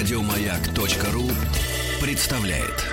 [0.00, 1.28] Радиомаяк.ру
[2.00, 2.86] представляет.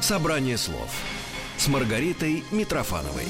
[0.00, 0.90] Собрание слов
[1.58, 3.26] с Маргаритой Митрофановой.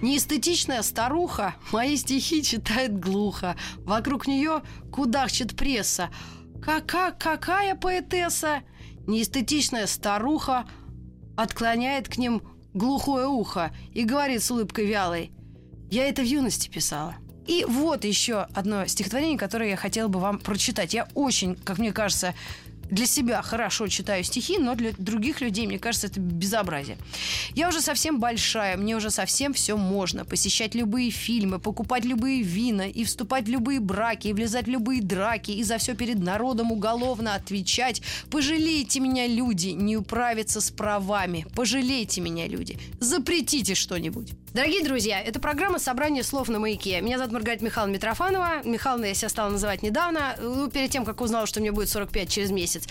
[0.00, 3.54] Неэстетичная старуха мои стихи читает глухо.
[3.80, 6.08] Вокруг нее кудахчет пресса.
[6.64, 8.62] Кака какая поэтесса?
[9.06, 10.64] Неэстетичная старуха
[11.36, 12.42] отклоняет к ним
[12.74, 15.30] глухое ухо и говорит с улыбкой вялой.
[15.90, 17.16] Я это в юности писала.
[17.46, 20.94] И вот еще одно стихотворение, которое я хотела бы вам прочитать.
[20.94, 22.34] Я очень, как мне кажется,
[22.92, 26.98] для себя хорошо читаю стихи, но для других людей, мне кажется, это безобразие.
[27.54, 30.26] Я уже совсем большая, мне уже совсем все можно.
[30.26, 35.00] Посещать любые фильмы, покупать любые вина, и вступать в любые браки, и влезать в любые
[35.00, 38.02] драки, и за все перед народом уголовно отвечать.
[38.30, 41.46] Пожалейте меня, люди, не управиться с правами.
[41.56, 42.78] Пожалейте меня, люди.
[43.00, 44.32] Запретите что-нибудь.
[44.52, 47.00] Дорогие друзья, это программа «Собрание слов на маяке».
[47.00, 48.62] Меня зовут Маргарита Михайловна Митрофанова.
[48.64, 52.28] Михайловна я себя стала называть недавно, ну, перед тем, как узнала, что мне будет 45
[52.28, 52.81] через месяц.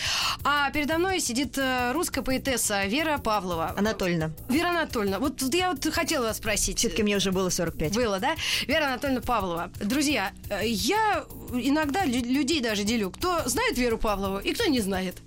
[0.44, 3.73] А передо мной сидит э, русская поэтесса Вера Павлова.
[3.78, 4.31] Анатольевна.
[4.50, 6.80] Вера Анатольевна, вот я вот хотела вас спросить.
[6.80, 7.94] Все-таки мне уже было 45.
[7.95, 8.36] Было, да?
[8.67, 9.72] Вера Анатольевна Павлова.
[9.80, 15.17] Друзья, э, я иногда людей даже делю, кто знает Веру Павлову и кто не знает.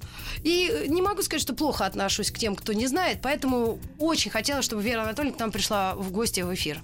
[0.43, 4.63] И не могу сказать, что плохо отношусь к тем, кто не знает, поэтому очень хотела,
[4.63, 6.83] чтобы Вера Анатольевна к нам пришла в гости в эфир.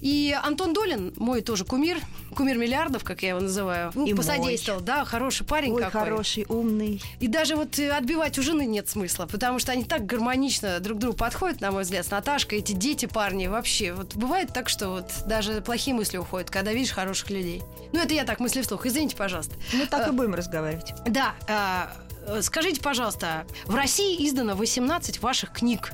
[0.00, 1.98] И Антон Долин, мой тоже кумир,
[2.34, 4.86] кумир миллиардов, как я его называю, И посодействовал, мой.
[4.86, 6.00] да, хороший парень Ой, какой.
[6.02, 7.00] хороший, умный.
[7.20, 10.98] И даже вот э, отбивать у жены нет смысла, потому что они так гармонично друг
[10.98, 13.92] к другу подходят, на мой взгляд, с Наташкой, эти дети, парни, вообще.
[13.92, 17.62] Вот бывает так, что вот даже плохие мысли уходят, когда видишь хороших людей.
[17.92, 19.54] Ну, это я так мысли вслух, извините, пожалуйста.
[19.72, 20.92] Мы так А, и будем разговаривать.
[21.06, 25.92] Да, а, э, Скажите, пожалуйста, в России издано 18 ваших книг,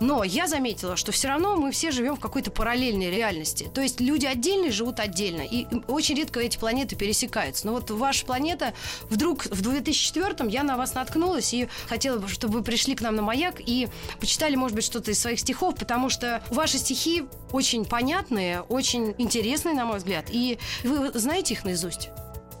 [0.00, 3.70] но я заметила, что все равно мы все живем в какой-то параллельной реальности.
[3.74, 7.66] То есть люди отдельно живут отдельно, и очень редко эти планеты пересекаются.
[7.66, 8.74] Но вот ваша планета
[9.10, 13.16] вдруг в 2004 я на вас наткнулась и хотела бы, чтобы вы пришли к нам
[13.16, 13.88] на маяк и
[14.20, 19.74] почитали, может быть, что-то из своих стихов, потому что ваши стихи очень понятные, очень интересные,
[19.74, 22.10] на мой взгляд, и вы знаете их наизусть.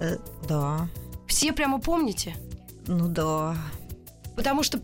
[0.00, 0.18] Э,
[0.48, 0.88] да.
[1.26, 2.34] Все прямо помните?
[2.86, 3.56] Ну да.
[4.36, 4.80] Потому что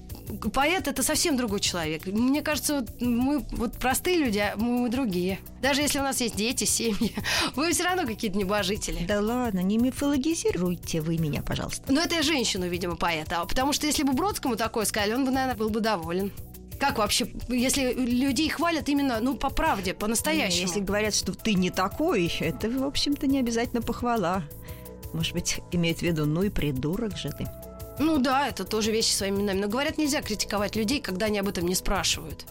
[0.53, 2.07] поэт это совсем другой человек.
[2.07, 5.39] Мне кажется, вот мы вот простые люди, а мы, мы другие.
[5.63, 7.15] Даже если у нас есть дети, семьи,
[7.57, 9.05] вы все равно какие-то небожители.
[9.07, 11.91] Да ладно, не мифологизируйте вы меня, пожалуйста.
[11.91, 13.45] Но это я женщину, видимо, поэта.
[13.49, 16.31] Потому что если бы Бродскому такое сказали, он бы, наверное, был бы доволен.
[16.79, 20.69] Как вообще, если людей хвалят именно, ну, по правде, по-настоящему?
[20.69, 24.45] Если говорят, что ты не такой, это, в общем-то, не обязательно похвала.
[25.13, 27.49] Может быть, имеют в виду, ну и придурок же ты.
[27.99, 29.61] Ну да, это тоже вещи своими именами.
[29.61, 32.47] Но говорят, нельзя критиковать людей, когда они об этом не спрашивают.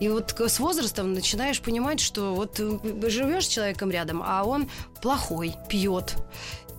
[0.00, 4.68] И вот с возрастом начинаешь понимать, что вот э, живешь с человеком рядом, а он
[5.00, 6.16] плохой, пьет,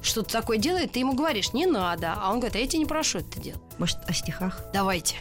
[0.04, 2.16] что-то такое делает, ты ему говоришь, не надо.
[2.18, 3.62] А он говорит, а я тебя не прошу это делать.
[3.78, 4.62] Может, о стихах?
[4.74, 5.16] Давайте.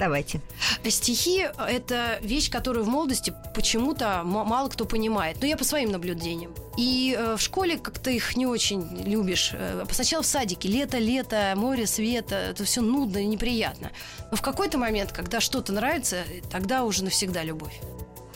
[0.00, 0.40] Давайте.
[0.88, 5.36] Стихи– это вещь, которую в молодости почему-то мало кто понимает.
[5.42, 6.54] Ну, я по своим наблюдениям.
[6.78, 9.50] И э, в школе как-то их не очень любишь.
[9.52, 10.68] Э, сначала в садике.
[10.70, 12.34] Лето, лето, море, света.
[12.34, 13.90] Это все нудно и неприятно.
[14.30, 17.78] Но в какой-то момент, когда что-то нравится, тогда уже навсегда любовь.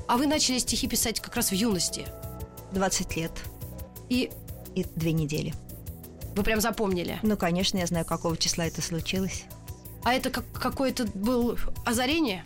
[0.07, 2.07] А вы начали стихи писать как раз в юности.
[2.73, 3.33] 20 лет
[4.11, 4.31] И
[4.75, 5.55] и две недели.
[6.37, 7.19] вы прям запомнили.
[7.23, 9.45] Ну, конечно, я знаю, какого числа это случилось.
[10.05, 12.45] А это как какое-то было озарение?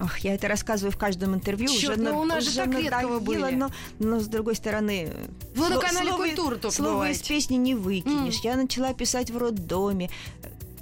[0.00, 1.68] Ох, я это рассказываю в каждом интервью.
[1.68, 3.54] Чёрт, уже ну на- у нас же уже так редко вы надоело, были.
[3.54, 5.10] Но, но, с другой стороны...
[5.54, 7.20] Вы на канале слово- «Культура» только Слово бываете.
[7.20, 8.40] из песни не выкинешь.
[8.40, 10.10] Я начала писать в роддоме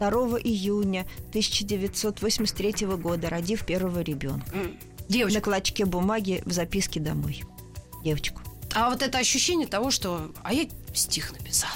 [0.00, 0.08] 2
[0.40, 4.50] июня 1983 года, родив первого ребенка.
[5.08, 5.38] Девочка.
[5.38, 7.44] На клочке бумаги в записке домой.
[8.02, 8.40] Девочку.
[8.74, 11.72] А вот это ощущение того, что а я стих написала.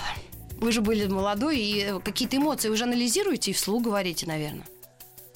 [0.61, 4.67] Вы же были молодой, и какие-то эмоции вы же анализируете и вслух говорите, наверное.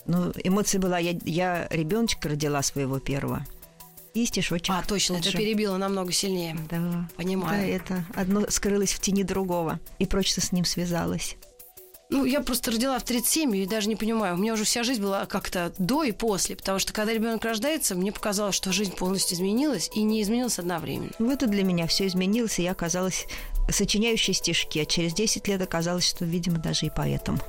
[0.04, 3.46] Ну, эмоция была, я, я ребеночка родила своего первого.
[4.14, 4.74] И стишочек.
[4.76, 5.38] А, точно, это же.
[5.38, 6.56] перебило намного сильнее.
[6.68, 7.08] Да.
[7.16, 7.66] Понимаю.
[7.66, 9.80] Да, это одно скрылось в тени другого.
[9.98, 11.36] И прочно с ним связалась.
[12.12, 14.34] Ну, я просто родила в 37 и даже не понимаю.
[14.34, 16.56] У меня уже вся жизнь была как-то до и после.
[16.56, 21.12] Потому что когда ребенок рождается, мне показалось, что жизнь полностью изменилась и не изменилась одновременно.
[21.18, 23.26] Вот и для меня все изменилось, и я оказалась
[23.70, 24.78] сочиняющей стишки.
[24.78, 27.40] А через 10 лет оказалось, что, видимо, даже и поэтом.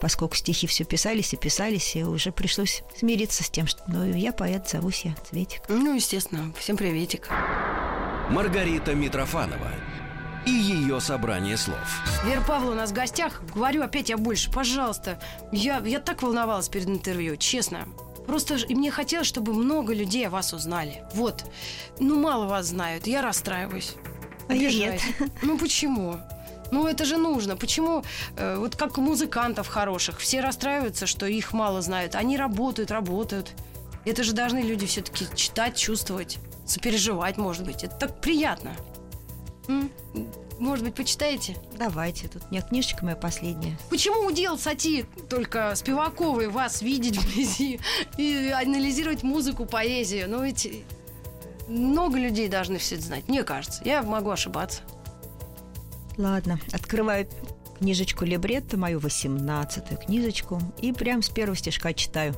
[0.00, 4.32] Поскольку стихи все писались и писались, и уже пришлось смириться с тем, что ну, я
[4.32, 5.60] поэт, зовусь я Цветик.
[5.68, 6.54] Ну, естественно.
[6.58, 7.28] Всем приветик.
[8.30, 9.72] Маргарита Митрофанова
[10.46, 12.02] и ее собрание слов.
[12.24, 13.42] Вера Павлова у нас в гостях.
[13.54, 15.18] Говорю опять я больше, пожалуйста.
[15.52, 17.86] Я, я так волновалась перед интервью, честно.
[18.26, 21.02] Просто и мне хотелось, чтобы много людей о вас узнали.
[21.14, 21.44] Вот.
[21.98, 23.06] Ну, мало вас знают.
[23.06, 23.94] Я расстраиваюсь.
[24.48, 25.02] А Обижаюсь.
[25.42, 26.16] Ну, почему?
[26.70, 27.56] Ну, это же нужно.
[27.56, 28.04] Почему,
[28.36, 32.14] э, вот как у музыкантов хороших, все расстраиваются, что их мало знают.
[32.14, 33.52] Они работают, работают.
[34.04, 37.84] Это же должны люди все-таки читать, чувствовать, сопереживать, может быть.
[37.84, 38.76] Это так приятно.
[40.58, 41.56] Может быть, почитаете?
[41.78, 43.78] Давайте, тут у меня книжечка моя последняя.
[43.90, 47.78] Почему удел Сати только Спиваковой вас видеть вблизи
[48.16, 50.28] и анализировать музыку, поэзию?
[50.28, 50.84] Ну ведь
[51.68, 53.82] много людей должны все это знать, мне кажется.
[53.84, 54.82] Я могу ошибаться.
[56.16, 57.28] Ладно, открываю
[57.78, 62.34] книжечку либретто, мою восемнадцатую книжечку, и прям с первого стишка читаю.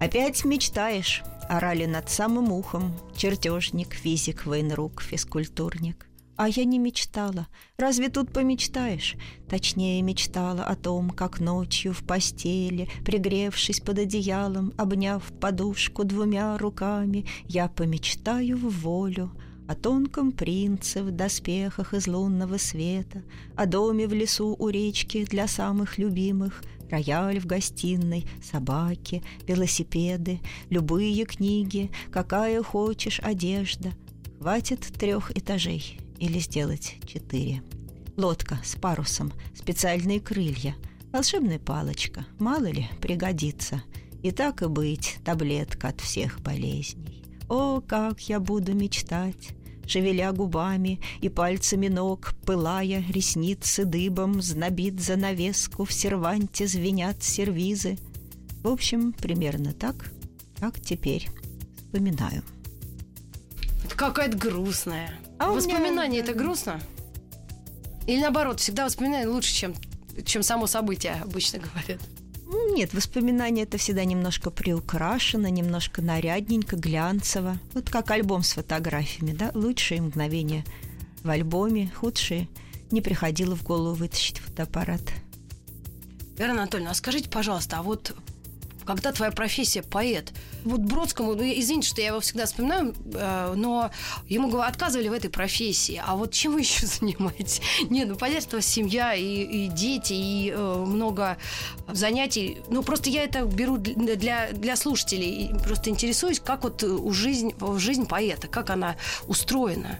[0.00, 2.92] «Опять мечтаешь?»– орали над самым ухом.
[3.16, 6.06] Чертежник, физик, военрук, физкультурник.
[6.36, 7.48] А я не мечтала.
[7.76, 9.16] Разве тут помечтаешь?
[9.48, 17.26] Точнее, мечтала о том, как ночью в постели, пригревшись под одеялом, обняв подушку двумя руками,
[17.46, 19.30] я помечтаю в волю
[19.68, 23.22] о тонком принце в доспехах из лунного света,
[23.56, 31.24] о доме в лесу у речки для самых любимых, рояль в гостиной, собаки, велосипеды, любые
[31.24, 33.92] книги, какая хочешь одежда.
[34.38, 37.62] Хватит трех этажей или сделать четыре.
[38.16, 40.74] Лодка с парусом, специальные крылья,
[41.12, 43.82] волшебная палочка, мало ли, пригодится.
[44.22, 47.24] И так и быть, таблетка от всех болезней.
[47.48, 49.54] О, как я буду мечтать!
[49.86, 57.98] Шевеля губами и пальцами ног, пылая, ресницы дыбом, знобит занавеску, в серванте звенят сервизы.
[58.62, 60.10] В общем, примерно так,
[60.60, 61.28] как теперь
[61.76, 62.42] вспоминаю.
[63.84, 65.18] Это какая-то грустная.
[65.38, 66.80] А у меня- это грустно?
[68.06, 69.74] Или наоборот, всегда воспоминания лучше, чем,
[70.24, 72.00] чем само событие, обычно говорят.
[72.70, 77.58] Нет, воспоминания это всегда немножко приукрашено, немножко нарядненько, глянцево.
[77.74, 79.50] Вот как альбом с фотографиями, да?
[79.54, 80.64] Лучшие мгновения
[81.24, 82.48] в альбоме, худшие
[82.92, 85.02] не приходило в голову вытащить фотоаппарат.
[86.38, 88.14] Вера Анатольевна, а скажите, пожалуйста, а вот
[88.94, 90.32] когда твоя профессия поэт,
[90.64, 93.90] вот Бродскому, ну, извините, что я его всегда вспоминаю, э, но
[94.28, 96.02] ему отказывали в этой профессии.
[96.04, 97.60] А вот чем вы еще занимаетесь?
[97.88, 101.38] Не, ну понятно, что семья и, и дети, и э, много
[101.88, 102.58] занятий.
[102.68, 105.46] Ну просто я это беру для, для слушателей.
[105.46, 108.96] И просто интересуюсь, как вот у жизнь, жизнь поэта, как она
[109.26, 109.98] устроена.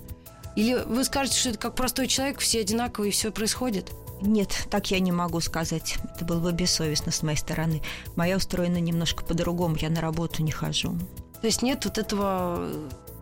[0.56, 3.93] Или вы скажете, что это как простой человек, все одинаковые, и все происходит?
[4.22, 5.96] Нет, так я не могу сказать.
[6.14, 7.82] Это было бы бессовестно с моей стороны.
[8.17, 9.76] Моя устроена немножко по-другому.
[9.81, 10.94] Я на работу не хожу.
[11.40, 12.69] То есть нет вот этого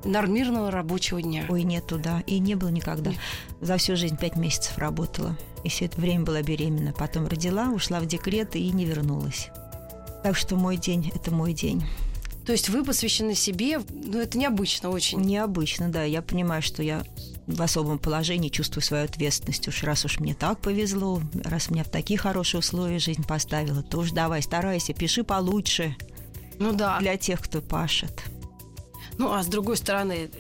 [0.05, 1.47] нормированного рабочего дня.
[1.49, 2.23] Ой, нету, да.
[2.27, 3.13] И не было никогда.
[3.61, 5.37] За всю жизнь пять месяцев работала.
[5.65, 6.93] И все это время была беременна.
[6.93, 9.51] Потом родила, ушла в декрет и не вернулась.
[10.23, 11.85] Так что мой день– это мой день.
[12.45, 15.21] То есть вы посвящены себе, ну это необычно очень.
[15.21, 16.03] Необычно, да.
[16.05, 17.03] Я понимаю, что я
[17.49, 19.67] в особом положении чувствую свою ответственность.
[19.69, 23.99] Уж раз уж мне так повезло, раз меня в такие хорошие условия жизнь поставила, то
[23.99, 25.97] уж давай, старайся, пиши получше
[26.59, 26.99] Ну да.
[27.01, 28.13] для тех, кто пашет.
[29.17, 30.31] Ну а с другой стороны,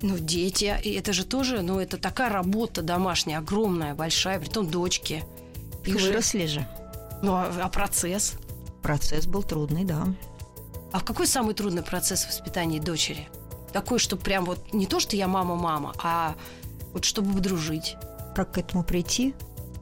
[0.00, 5.22] ну дети, и это же тоже, ну это такая работа домашняя, огромная, большая, притом дочки.
[5.84, 6.66] Их же- Выросли же.
[7.22, 8.34] Ну а, а процесс?
[8.82, 10.06] Процесс был трудный, да.
[10.92, 13.28] А в какой самый трудный процесс воспитания дочери?
[13.74, 16.36] Такой, что прям вот не то, что я мама-мама, а
[16.92, 17.96] вот чтобы дружить.
[18.36, 19.34] Как к этому прийти?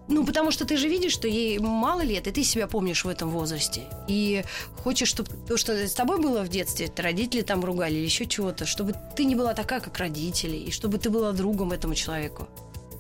[0.08, 3.08] Ну, потому что ты же видишь, что ей мало лет, и ты себя помнишь в
[3.08, 3.82] этом возрасте.
[4.08, 4.44] И
[4.82, 8.24] хочешь, чтобы то, что с тобой было в детстве, это родители там ругали или еще
[8.24, 12.48] чего-то, чтобы ты не была такая, как родители, и чтобы ты была другом этому человеку.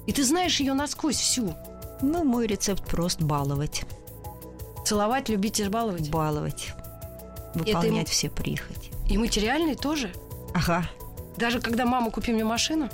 [0.06, 1.54] И ты знаешь ее насквозь всю.
[2.02, 3.84] Ну, мой рецепт прост– баловать.
[4.84, 6.10] Целовать, любить и баловать.
[6.10, 6.74] Баловать.
[7.54, 8.92] Выполнять все прихоти.
[9.08, 10.12] И материальный тоже.
[10.54, 10.88] Ага.
[11.36, 12.88] Даже когда мама, купи мне машину.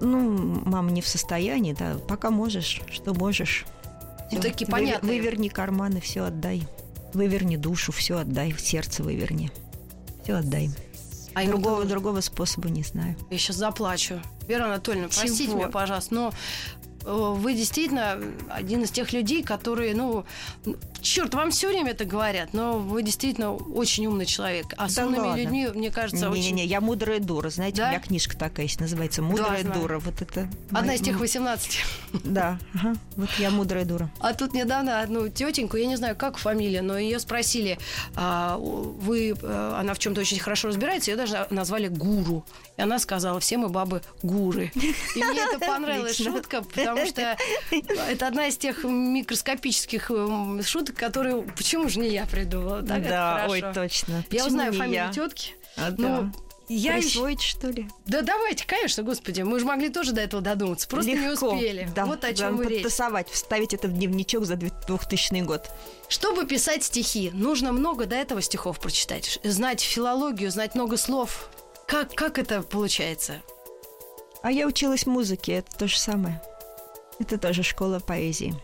[0.00, 1.96] Ну, мама не в состоянии, да.
[2.08, 3.64] Пока можешь, что можешь.
[4.28, 4.40] Всё.
[4.40, 5.08] Всё-таки Вы- понятно.
[5.08, 6.66] Выверни карманы, все отдай.
[7.12, 8.54] Выверни душу, все отдай.
[8.58, 9.50] Сердце выверни.
[10.22, 10.70] Все отдай.
[11.34, 13.16] А другого, другого способа не знаю.
[13.30, 14.20] Я сейчас заплачу.
[14.48, 15.56] Вера Анатольевна, простите Чего?
[15.58, 16.32] меня, пожалуйста, но
[17.04, 20.24] э, вы действительно один из тех людей, которые, ну,
[21.02, 24.66] черт, вам все время это говорят, но вы действительно очень умный человек.
[24.76, 25.40] А с Да умными ладно.
[25.42, 26.70] людьми, мне кажется, Не-не-не, очень...
[26.70, 27.50] я мудрая дура.
[27.50, 27.86] Знаете, Да?
[27.86, 29.80] у меня книжка такая есть, называется «Мудрая знаю.
[29.80, 29.98] дура».
[29.98, 30.48] Вот это...
[30.68, 31.78] Одна моя- из тех 18.
[32.24, 32.94] Да, ага.
[33.16, 34.10] вот я мудрая дура.
[34.20, 37.78] А тут недавно одну тетеньку, я не знаю, как фамилия, но ее спросили,
[38.16, 42.44] а, вы, э, она в чем-то очень хорошо разбирается, ее даже назвали гуру.
[42.76, 44.72] И она сказала, все мы бабы гуры.
[44.74, 47.36] И мне это понравилась шутка, потому что
[47.70, 50.62] это одна из тех микроскопических м,
[50.98, 51.54] шуток.
[51.56, 52.82] Почему же не я придумала?
[52.82, 54.16] Так, да, ой, точно.
[54.16, 55.12] Я Почему узнаю не фамилию я?
[55.12, 55.54] тетки.
[55.76, 56.32] А, Ну, да.
[56.68, 57.88] я Присвоить, что ли?
[58.06, 61.52] Да давайте, конечно, господи, мы же могли тоже до этого додуматься, просто не Легко.
[61.54, 61.88] успели.
[61.94, 62.82] Да, вот о да, чем мы речь.
[62.82, 65.70] подтасовать, вставить это в дневничок за 2000 год.
[66.08, 71.50] Чтобы писать стихи, нужно много до этого стихов прочитать, знать филологию, знать много слов.
[71.86, 73.40] Как, как это получается?
[74.42, 76.40] А я училась музыке, это то же самое.
[77.18, 78.54] Это тоже школа поэзии.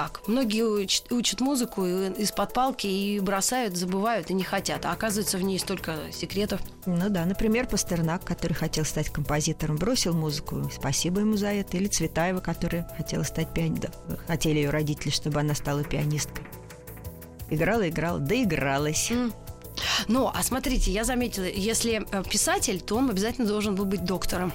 [0.00, 0.22] Как?
[0.26, 4.86] Многие уч- учат музыку и- из-под палки и бросают, забывают и не хотят.
[4.86, 6.62] А оказывается, в ней столько секретов.
[6.86, 10.70] Ну да, например, Пастернак, который хотел стать композитором, бросил музыку.
[10.74, 11.76] Спасибо ему за это.
[11.76, 13.90] Или Цветаева, которая хотела стать пианистом.
[14.26, 16.44] Хотели ее родители, чтобы она стала пианисткой.
[17.50, 19.10] Играла, играла, доигралась.
[19.10, 19.34] М.
[20.08, 24.50] Ну, а смотрите, я заметила, если э, писатель, то он обязательно должен был быть доктором.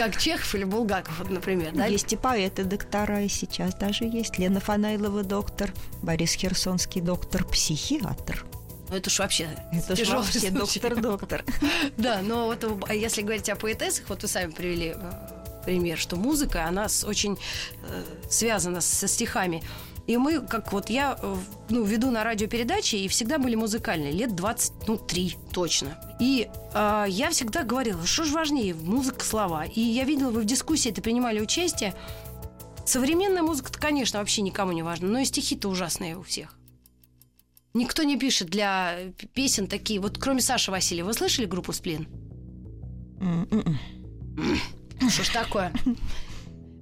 [0.00, 1.84] Как Чехов или Булгаков, вот, например, да?
[1.84, 4.38] Есть и поэты, доктора, и сейчас даже есть.
[4.38, 5.70] Лена Фанайлова доктор,
[6.02, 8.46] Борис Херсонский доктор, психиатр.
[8.88, 10.80] Ну, это уж вообще Это ж тяжелый вообще случай.
[10.80, 11.44] доктор-доктор.
[11.98, 16.16] Да, но вот э, если говорить о поэтессах, вот вы сами привели э, пример, что
[16.16, 17.36] музыка, она с- очень
[17.82, 19.62] э, связана со стихами.
[20.10, 21.36] И мы, как вот я, э,
[21.68, 25.96] ну, веду на радиопередачи, и всегда были музыкальные, лет 20, ну, 3 точно.
[26.18, 29.66] И э, я всегда говорила, что же важнее, музыка, слова.
[29.66, 31.94] И я видела, вы в дискуссии это принимали участие.
[32.84, 36.58] Современная музыка-то, конечно, вообще никому не важна, но и стихи-то ужасные у всех.
[37.72, 40.00] Никто не пишет для п- песен такие.
[40.00, 41.06] Вот кроме Саши Васильева.
[41.06, 42.08] Вы слышали группу «Сплин»?
[45.08, 45.72] Что ж такое?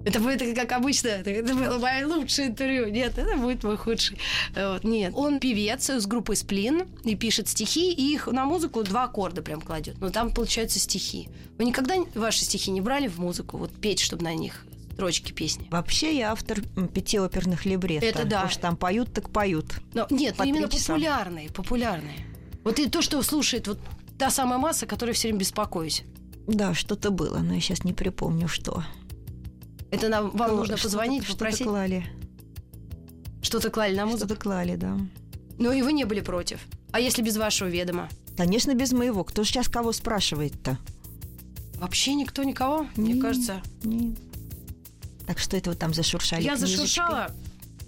[0.05, 1.09] Это будет как обычно.
[1.09, 2.87] Это, было мое лучшее интервью.
[2.89, 4.17] Нет, это будет мой худший.
[4.55, 5.13] Э, Вот, нет.
[5.15, 9.59] Он певец с группой «Сплин» и пишет стихи, и их на музыку два аккорда прям
[9.61, 9.99] кладет.
[9.99, 11.29] Но там получаются стихи.
[11.57, 13.57] Вы никогда ваши стихи не брали в музыку?
[13.57, 15.67] Вот петь, чтобы на них строчки песни?
[15.69, 16.61] Вообще я автор
[16.93, 18.07] пяти оперных либретов.
[18.07, 18.37] Это да.
[18.37, 19.65] Потому что там поют, так поют.
[19.93, 20.93] Но, нет, По но именно три часа.
[20.93, 22.25] популярные, популярные.
[22.63, 23.79] Вот и то, что слушает вот
[24.17, 26.03] та самая масса, которая все время беспокоюсь.
[26.47, 28.83] Да, что-то было, но я сейчас не припомню, что.
[29.91, 31.65] Это нам, вам Ну, нужно что-то- позвонить, что-то попросить.
[31.67, 32.05] клали.
[33.41, 34.25] Что-то клали на музыку.
[34.27, 34.97] Что-то клали, да.
[35.57, 36.59] Ну и вы не были против.
[36.91, 38.09] А если без вашего ведома?
[38.37, 39.23] Конечно, без моего.
[39.23, 40.77] Кто сейчас кого спрашивает-то?
[41.75, 43.21] Вообще никто никого, мне М.
[43.21, 43.61] кажется.
[43.83, 44.15] Не.
[45.25, 46.43] Так что это вы там зашуршали?
[46.43, 46.77] Я книжечкой?
[46.85, 47.31] зашуршала.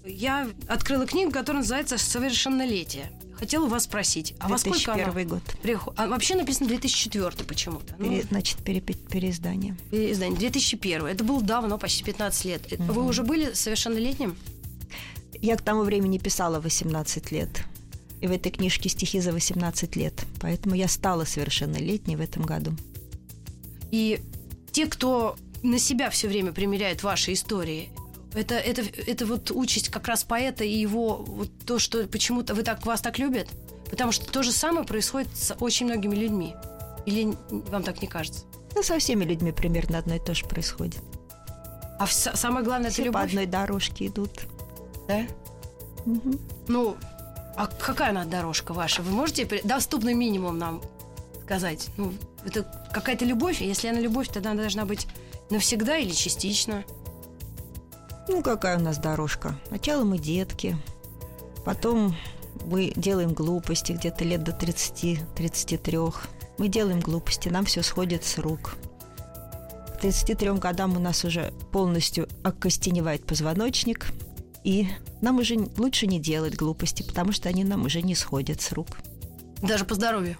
[0.05, 3.11] Я открыла книгу, которая называется «Совершеннолетие».
[3.41, 5.05] Хотела вас спросить, а во сколько она?
[5.05, 5.41] 2001 год.
[5.63, 7.95] приход- А вообще написано 2004 почему-то.
[7.97, 9.75] Ну, Пере- значит, перепи- переиздание.
[9.91, 11.07] издание 2001.
[11.07, 12.71] Это было давно, почти 15 лет.
[12.71, 14.37] Э, Вы уже были совершеннолетним?
[15.41, 17.63] Я к тому времени писала 18 лет.
[18.21, 20.13] И в этой книжке стихи за 18 лет.
[20.39, 22.73] Поэтому я стала совершеннолетней в этом году.
[23.89, 24.19] И
[24.71, 27.89] те, кто на себя все время примеряет ваши истории,
[28.33, 32.63] это, это, это вот участь как раз поэта и его вот то, что почему-то вы
[32.63, 33.47] так вас так любят,
[33.89, 36.55] потому что то же самое происходит с очень многими людьми.
[37.05, 38.45] Или вам так не кажется?
[38.75, 41.01] Ну, со всеми людьми примерно одно и то же происходит.
[41.99, 44.31] А вс- самое главное это Все по любовь, одной дорожке идут.
[45.07, 45.25] да?
[46.05, 46.39] Мгм.
[46.67, 46.95] Ну,
[47.57, 49.01] а какая она дорожка ваша?
[49.01, 50.81] Вы можете доступный минимум нам
[51.43, 51.89] сказать?
[51.97, 52.13] Ну,
[52.45, 55.05] это какая-то любовь, и если она любовь, тогда она должна быть
[55.49, 56.83] навсегда или частично.
[58.31, 59.55] Ну, какая у нас дорожка?
[59.67, 60.77] Сначала мы детки,
[61.65, 62.15] потом
[62.65, 66.15] мы делаем глупости где-то лет до 30-33.
[66.57, 68.77] Мы делаем глупости, нам все сходит с рук.
[69.95, 74.07] К 33 годам у нас уже полностью окостеневает позвоночник,
[74.63, 74.87] и
[75.19, 78.87] нам уже лучше не делать глупости, потому что они нам уже не сходят с рук.
[79.61, 80.37] Даже по здоровью.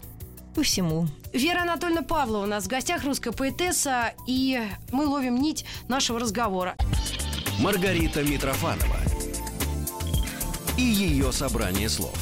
[0.55, 1.07] По всему.
[1.33, 4.61] Вера Анатольевна Павлова у нас в гостях, русская поэтесса, и
[4.93, 6.75] мы ловим нить нашего разговора.
[7.61, 8.97] Маргарита Митрофанова
[10.79, 12.17] и ее собрание слов.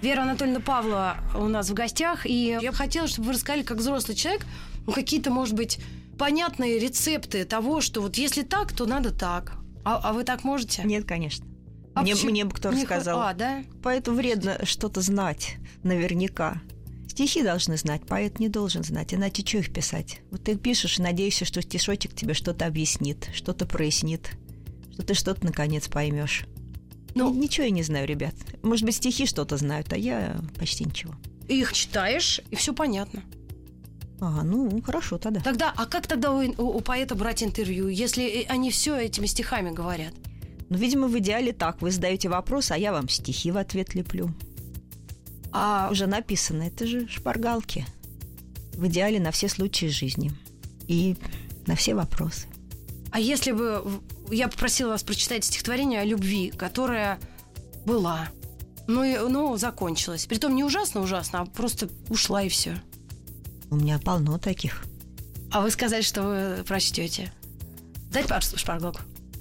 [0.00, 3.76] Вера Анатольевна Павлова у нас в гостях, и я бы хотела, чтобы вы рассказали, как
[3.76, 4.46] взрослый человек,
[4.86, 5.80] ну, какие-то, может быть,
[6.18, 9.52] понятные рецепты того, что вот если так, то надо так.
[9.84, 10.80] А, а вы так можете?
[10.82, 11.44] Нет, конечно.
[11.94, 12.30] А мне, почему?
[12.30, 13.20] мне бы кто Не рассказал.
[13.20, 13.64] А, да?
[13.82, 16.62] Поэтому вредно что-то знать наверняка.
[17.20, 20.20] Стихи должны знать, поэт не должен знать, иначе что их писать?
[20.30, 24.30] Вот ты пишешь и надеешься, что стишочек тебе что-то объяснит, что-то прояснит,
[24.94, 26.46] что ты что-то наконец поймешь.
[27.14, 28.32] Ну- ничего я не знаю, ребят.
[28.62, 31.14] Может быть, стихи что-то знают, а я почти ничего.
[31.46, 33.22] Их читаешь, и все понятно.
[34.18, 35.40] Ага, ну, хорошо тогда.
[35.40, 39.26] Тогда, а как тогда у, у- у поэта брать интервью, если э, они все этими
[39.26, 40.14] стихами говорят?
[40.70, 41.82] Ну, видимо, в идеале так.
[41.82, 44.30] Вы задаете вопрос, а я вам стихи в ответ леплю.
[45.52, 47.86] А Уже написано, это же шпаргалки.
[48.74, 50.32] В идеале на все случаи жизни.
[50.86, 51.16] И
[51.66, 52.46] на все вопросы.
[53.10, 57.18] А если бы я попросила вас прочитать стихотворение о любви, которая
[57.84, 58.28] была.
[58.86, 60.26] Ну, и, ну, закончилась.
[60.26, 62.76] Притом не ужасно-ужасно, а просто ушла и все.
[63.70, 64.84] У меня полно таких.
[65.52, 67.32] А вы сказали, что вы прочтете.
[68.28, 69.00] Пару шпаргалку.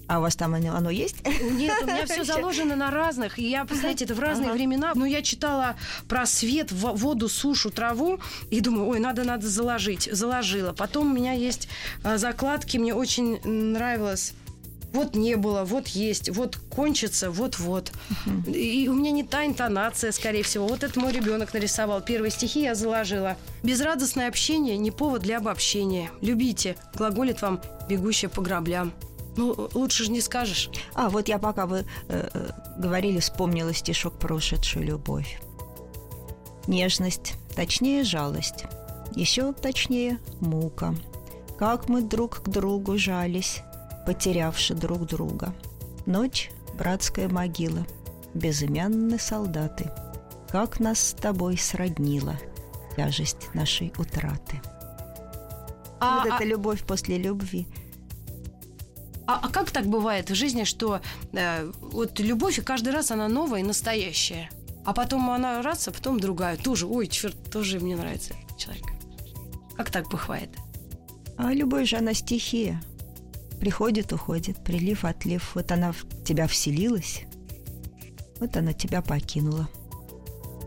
[0.10, 1.18] А у вас там оно, оно есть?
[1.26, 3.38] Нет, у меня все заложено на разных.
[3.38, 4.56] И я, знаете, это в разные ага.
[4.56, 4.92] времена.
[4.96, 5.76] Но я читала
[6.08, 8.20] про свет, воду, сушу, траву.
[8.50, 10.10] И думаю, ой, надо, надо заложить.
[10.12, 10.74] Заложила.
[10.74, 11.70] Потом у меня есть
[12.04, 12.78] а, закладки.
[12.78, 14.34] Мне очень нравилось
[14.92, 17.92] вот не было, вот есть, вот кончится, вот-вот.
[18.10, 18.52] Uh-huh.
[18.52, 20.68] И у меня не та интонация, скорее всего.
[20.68, 22.02] Вот это мой ребенок нарисовал.
[22.02, 23.38] Первые стихи я заложила.
[23.62, 26.10] Безрадостное общение не повод для обобщения.
[26.22, 28.92] Любите, глаголит вам бегущая по граблям.
[29.40, 30.70] Ну, лучше же не скажешь.
[30.94, 35.40] А, вот я пока вы э, э, говорили, вспомнила стишок про ушедшую любовь.
[36.68, 38.66] Нежность, точнее жалость,
[39.16, 40.94] еще точнее мука.
[41.58, 43.62] Как мы друг к другу жались,
[44.06, 45.54] потерявши друг друга.
[46.06, 47.88] Ночь– братская могила,
[48.34, 49.90] безымянные солдаты.
[50.50, 52.36] Как нас с тобой сроднила
[52.98, 54.62] тяжесть нашей утраты.
[56.02, 56.36] А, вот а...
[56.36, 57.66] это любовь после любви–
[59.30, 61.02] а, а как так бывает в жизни, что
[61.34, 64.50] э, вот любовь, и каждый раз она новая и настоящая?
[64.86, 66.58] А потом она раз, а потом другая.
[66.58, 68.88] Тоже, ой, черт, тоже мне нравится человек.
[69.78, 70.50] Как так бывает?
[71.38, 72.82] А любовь же она стихия.
[73.60, 75.52] Приходит, уходит, прилив, отлив.
[75.54, 77.22] Вот она в тебя вселилась,
[78.40, 79.70] вот она тебя покинула.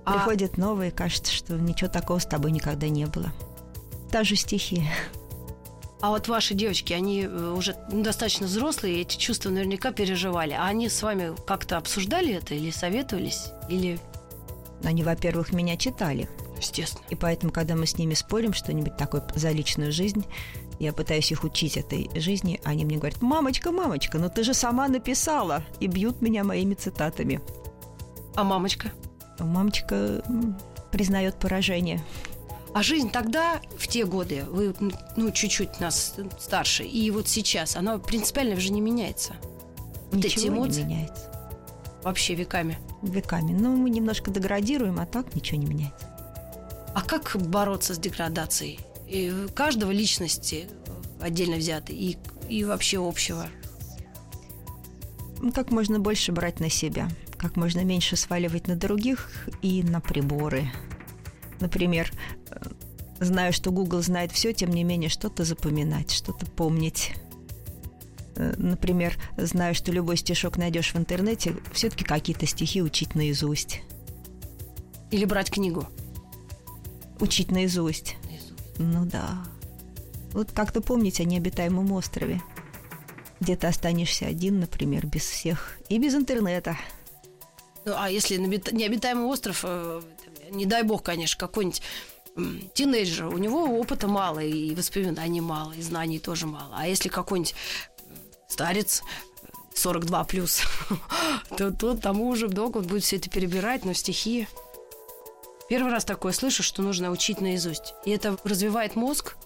[0.05, 0.13] А...
[0.13, 3.33] Приходит новая, и кажется, что ничего такого с тобой никогда не было.
[4.13, 4.87] Та же стихия.
[6.03, 10.51] А вот ваши девочки, они э, уже достаточно взрослые, эти чувства наверняка переживали.
[10.53, 13.53] А они с вами как-то обсуждали это или советовались?
[13.69, 14.01] Или...
[14.83, 16.29] Они, во-первых, меня читали.
[16.59, 17.05] Естественно.
[17.11, 20.27] И поэтому, когда мы с ними спорим что-нибудь такое за личную жизнь,
[20.81, 24.89] я пытаюсь их учить этой жизни, они мне говорят, мамочка, мамочка, ну ты же сама
[24.89, 27.41] написала, и бьют меня моими цитатами.
[28.35, 28.91] А мамочка?
[29.39, 30.25] Мамочка
[30.91, 32.01] признает поражение.
[32.75, 34.75] А жизнь тогда, в те годы, вы,
[35.17, 39.35] ну, чуть-чуть нас старше, и вот сейчас, она принципиально уже не меняется.
[40.11, 41.31] Ничего вот эти не меняется.
[42.03, 42.79] Вообще веками.
[43.03, 43.53] Веками.
[43.53, 46.07] Ну, мы немножко деградируем, а так ничего не меняется.
[46.95, 48.81] А как бороться с деградацией?
[49.07, 50.69] И каждого личности
[51.21, 53.47] отдельно взятой и, и вообще общего?
[55.55, 59.29] Как можно больше брать на себя, как можно меньше сваливать на других
[59.61, 60.71] и на приборы,
[61.63, 62.11] Например,
[62.51, 62.61] э,
[63.21, 67.13] знаю, что Google знает все, тем не менее что-то запоминать, что-то помнить.
[68.35, 73.83] Э, например, знаю, что любой стишок найдешь в интернете, все-таки какие-то стихи учить наизусть.
[75.13, 75.87] Или брать книгу.
[77.21, 78.17] Учить наизусть.
[78.25, 78.79] наизусть.
[78.79, 79.45] Ну да.
[80.33, 82.43] Вот как-то помнить о необитаемом острове.
[83.39, 85.79] Где ты останешься один, например, без всех.
[85.89, 86.77] И без интернета.
[87.85, 90.03] Ну, а если необитаемый остров, э,
[90.53, 91.83] не дай бог, конечно, какой-нибудь
[92.75, 96.75] тинейджер, у него опыта мало, и воспоминаний мало, и знаний тоже мало.
[96.77, 97.55] А если какой-нибудь
[98.49, 99.03] старец,
[99.75, 100.63] 42 плюс,
[101.57, 104.47] то, то тому уже вдруг он будет все это перебирать, но стихи.
[105.69, 107.95] Первый раз такое слышу, что нужно учить наизусть.
[108.05, 109.37] И это развивает мозг.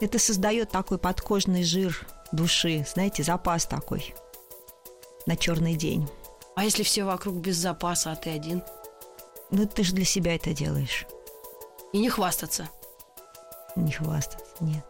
[0.00, 4.14] Это создает такой подкожный жир души, знаете, запас такой
[5.26, 6.08] на черный день.
[6.56, 8.62] А если все вокруг без запаса, а ты один?
[9.54, 11.06] Ну, ты же для себя это делаешь.
[11.92, 12.68] И не хвастаться.
[13.76, 14.84] Не хвастаться, нет.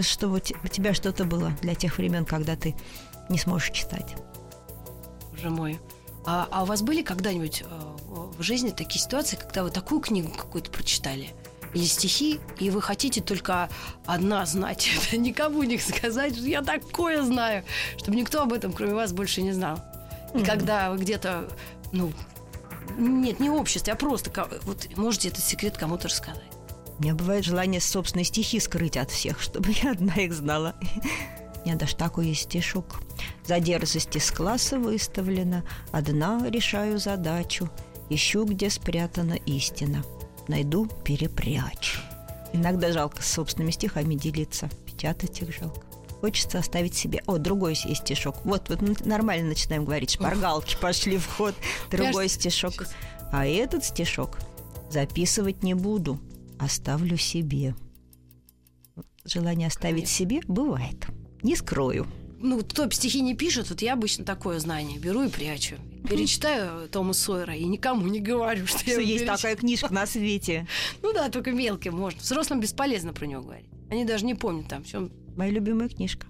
[0.00, 2.74] Чтобы у тебя что-то было для тех времен, когда ты
[3.28, 4.16] не сможешь читать.
[5.30, 5.80] Боже мой.
[6.26, 7.96] А, а у вас были когда-нибудь э,
[8.36, 11.30] в жизни такие ситуации, когда вы такую книгу какую-то прочитали?
[11.72, 13.68] Или стихи, и вы хотите только
[14.06, 17.64] одна знать это, никому не сказать, что я такое знаю,
[17.96, 19.78] чтобы никто об этом, кроме вас, больше не знал.
[20.34, 20.44] И mm-hmm.
[20.46, 21.48] когда вы где-то,
[21.92, 22.12] ну,
[22.96, 24.30] нет, не обществе, а просто
[24.64, 26.42] вот можете этот секрет кому-то рассказать.
[26.98, 30.74] У меня бывает желание собственные стихи скрыть от всех, чтобы я одна их знала.
[31.62, 33.00] У меня даже такой есть стишок.
[33.44, 37.68] За дерзость из класса выставлена, одна решаю задачу,
[38.08, 40.04] ищу, где спрятана истина,
[40.46, 42.00] найду, перепрячу.
[42.52, 45.87] Иногда жалко с собственными стихами делиться, печатать их жалко
[46.20, 47.22] хочется оставить себе.
[47.26, 48.36] О, другой есть стишок.
[48.44, 50.12] Вот, вот нормально начинаем говорить.
[50.12, 51.54] Шпаргалки пошли в ход.
[51.90, 52.86] Другой стишок.
[53.32, 54.38] А этот стишок
[54.90, 56.18] записывать не буду,
[56.58, 57.74] оставлю себе.
[59.24, 61.06] Желание оставить себе бывает.
[61.42, 62.06] Не скрою.
[62.40, 65.74] Ну, кто стихи не пишет, вот я обычно такое знание беру и прячу.
[66.08, 69.26] Перечитаю Тома Сойера и никому не говорю, что, что я есть переч...
[69.26, 70.66] такая книжка на свете.
[71.02, 72.20] Ну да, только мелким можно.
[72.20, 73.68] Взрослым бесполезно про него говорить.
[73.90, 76.26] Они даже не помнят там, в чем Моя любимая книжка.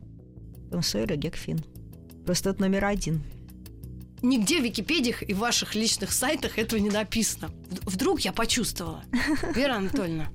[0.71, 1.65] Том Сойер и Гек Финн.
[2.27, 3.23] Просто это номер один.
[4.21, 7.51] Нигде в Википедиях и ваших личных сайтах этого не написано.
[7.87, 9.03] Вдруг я почувствовала.
[9.55, 10.29] Вера Анатольевна,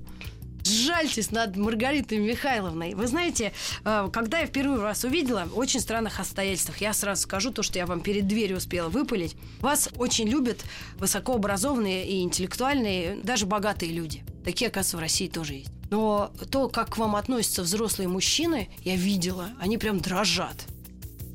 [0.64, 2.94] Жальтесь над Маргаритой Михайловной.
[2.94, 3.52] Вы знаете,
[3.84, 7.78] э, когда я впервые вас увидела, в очень странных обстоятельствах, я сразу скажу то, что
[7.78, 9.36] я вам перед дверью успела выпалить.
[9.60, 10.64] Вас очень любят
[10.96, 14.24] высокообразованные и интеллектуальные, даже богатые люди.
[14.44, 15.70] Такие, оказывается, в России тоже есть.
[15.94, 20.56] Но то, как к вам относятся взрослые мужчины, я видела, они прям дрожат.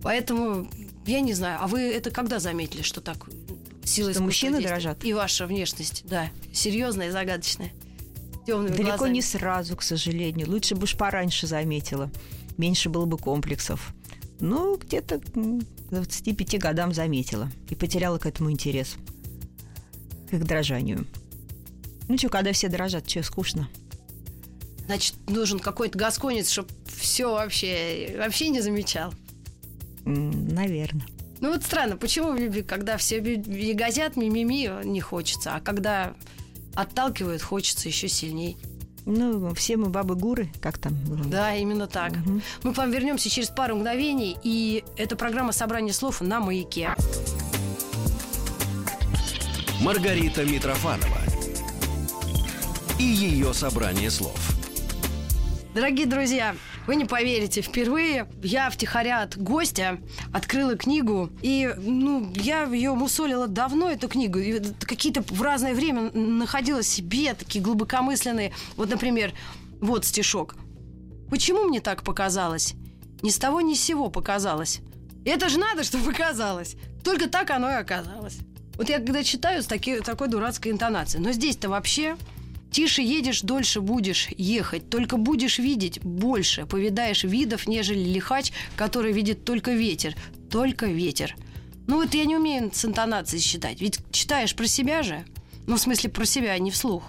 [0.04, 0.70] Поэтому
[1.06, 3.30] я не знаю, а вы это когда заметили, что так
[3.86, 5.06] сила Что мужчины дрожат?
[5.06, 7.72] И ваша внешность, да, серьезная и загадочная
[8.46, 9.14] темными Далеко глазами.
[9.14, 10.50] не сразу, к сожалению.
[10.50, 12.12] Лучше бы уж пораньше заметила.
[12.58, 13.94] Меньше было бы комплексов.
[14.42, 15.32] Ну, где-то к
[15.90, 17.50] 25 годам заметила.
[17.70, 18.98] И потеряла к этому интерес.
[20.30, 21.08] К их дрожанию.
[22.10, 23.70] Ну что, когда все дрожат, что, скучно?
[24.90, 29.14] Значит, нужен какой-то гасконец, чтобы все вообще, вообще не замечал.
[30.04, 31.06] Наверное.
[31.42, 36.16] Ну вот странно, почему в любви, когда все ягозят, мимими не хочется, а когда
[36.74, 38.58] отталкивают, хочется еще сильней.
[39.06, 41.24] Ну, все мы бабы-гуры, как там было?
[41.24, 42.14] Да, именно так.
[42.14, 42.42] Угу.
[42.64, 46.96] Мы к вам вернемся через пару мгновений, и это программа собрания слов на маяке.
[49.82, 51.20] Маргарита Митрофанова
[52.98, 54.59] и ее собрание слов.
[55.74, 56.56] Дорогие друзья,
[56.88, 60.00] вы не поверите, впервые я втихаря от гостя
[60.34, 66.10] открыла книгу, и, ну, я ее мусолила давно, эту книгу, и какие-то в разное время
[66.12, 69.34] находила себе такие глубокомысленные, вот, например,
[69.80, 70.56] вот стишок.
[71.30, 72.74] Почему мне так показалось?
[73.22, 74.80] Ни с того, ни с сего показалось.
[75.24, 76.78] Это же надо, что показалось.
[77.04, 78.40] Только так оно и оказалось.
[78.76, 81.24] Вот я когда читаю с таки, такой дурацкой интонацией.
[81.24, 82.18] Но здесь-то вообще
[82.72, 89.44] Тише едешь, дольше будешь ехать, только будешь видеть больше, повидаешь видов, нежели лихач, который видит
[89.44, 90.16] только ветер,
[90.50, 91.36] только ветер.
[91.88, 95.26] Ну вот я не умею с интонацией считать, ведь читаешь про себя же,
[95.66, 97.04] ну в смысле про себя, а не вслух.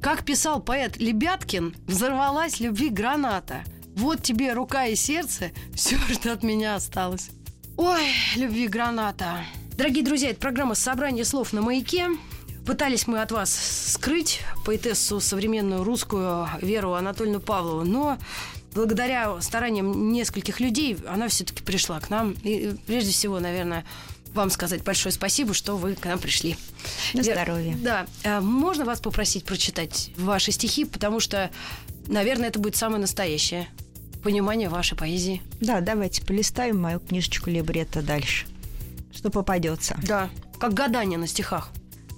[0.00, 3.64] Как писал поэт Лебяткин, взорвалась любви граната.
[3.96, 7.30] Вот тебе рука и сердце, все, что от меня осталось.
[7.76, 8.02] Ой,
[8.36, 9.44] любви граната.
[9.76, 12.08] Дорогие друзья, это программа «Собрание слов на маяке».
[12.66, 13.50] Пытались мы от вас
[13.92, 18.18] скрыть поэтессу современную русскую Веру Анатольевну Павлову, но
[18.74, 22.32] благодаря стараниям нескольких людей она все-таки пришла к нам.
[22.42, 23.84] И прежде всего, наверное,
[24.34, 26.56] вам сказать большое спасибо, что вы к нам пришли.
[27.14, 27.76] На здоровье.
[27.82, 28.06] Да.
[28.24, 31.50] А можно вас попросить прочитать ваши стихи, потому что,
[32.06, 33.68] наверное, это будет самое настоящее
[34.22, 35.42] понимание вашей поэзии.
[35.60, 38.46] Да, давайте полистаем мою книжечку либретто дальше.
[39.12, 39.98] Что попадется.
[40.02, 41.70] Да, как гадание на стихах.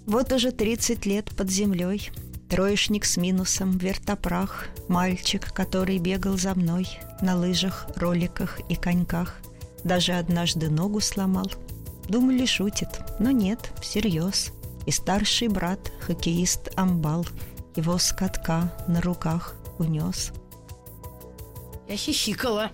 [0.06, 2.10] Вот уже 30 лет под землей,
[2.48, 6.86] Троечник с минусом, вертопрах, Мальчик, который бегал за мной
[7.22, 9.36] На лыжах, роликах и коньках,
[9.84, 11.50] Даже однажды ногу сломал.
[12.08, 12.88] Думали, шутит,
[13.20, 14.52] но нет, всерьез.
[14.86, 17.24] И старший брат, хоккеист Амбал,
[17.76, 20.32] Его с катка на руках унес.
[21.88, 22.70] Я хихикала.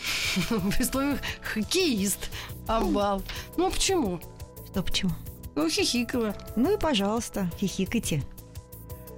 [0.48, 2.30] При слове хоккеист
[2.66, 3.22] Амбал.
[3.56, 4.20] Ну а почему?
[4.70, 5.12] Что почему?
[5.54, 6.34] Ну, хихикала.
[6.56, 8.22] Ну и, пожалуйста, хихикайте.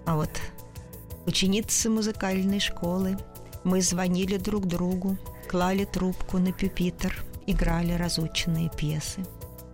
[0.07, 0.31] А вот
[1.27, 3.17] ученицы музыкальной школы,
[3.65, 5.17] мы звонили друг другу,
[5.49, 9.25] клали трубку на пюпитр, играли разученные пьесы.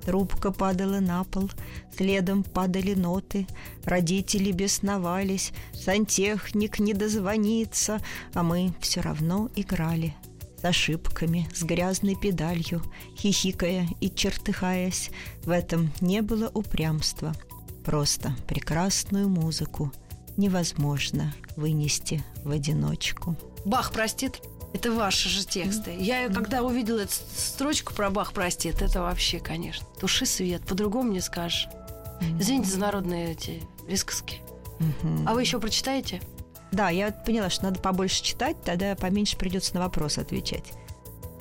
[0.05, 1.51] Трубка падала на пол,
[1.97, 3.47] следом падали ноты,
[3.85, 8.01] родители бесновались, сантехник не дозвонится,
[8.33, 10.15] а мы все равно играли
[10.61, 12.83] с ошибками, с грязной педалью,
[13.17, 15.11] хихикая и чертыхаясь.
[15.45, 17.35] В этом не было упрямства.
[17.85, 19.93] Просто прекрасную музыку
[20.37, 23.37] невозможно вынести в одиночку.
[23.65, 24.41] Бах простит.
[24.75, 25.97] Это ваши же тексты.
[25.99, 31.21] Я когда увидела эту строчку про Бах простит, это вообще, конечно, туши свет, по-другому не
[31.21, 31.69] скажешь.
[32.39, 34.41] Извините за народные эти рисковски.
[35.27, 36.21] А вы еще прочитаете?
[36.73, 40.73] Да, я поняла, что надо побольше читать, тогда поменьше придется на вопрос отвечать.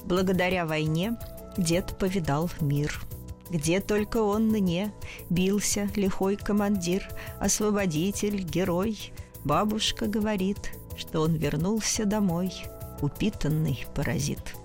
[0.06, 1.18] Благодаря войне
[1.58, 3.02] дед повидал мир.
[3.50, 4.92] Где только он мне
[5.30, 7.08] бился лихой командир,
[7.40, 9.12] освободитель, герой.
[9.44, 10.58] Бабушка говорит,
[10.98, 12.54] что он вернулся домой,
[13.02, 14.56] упитанный паразит.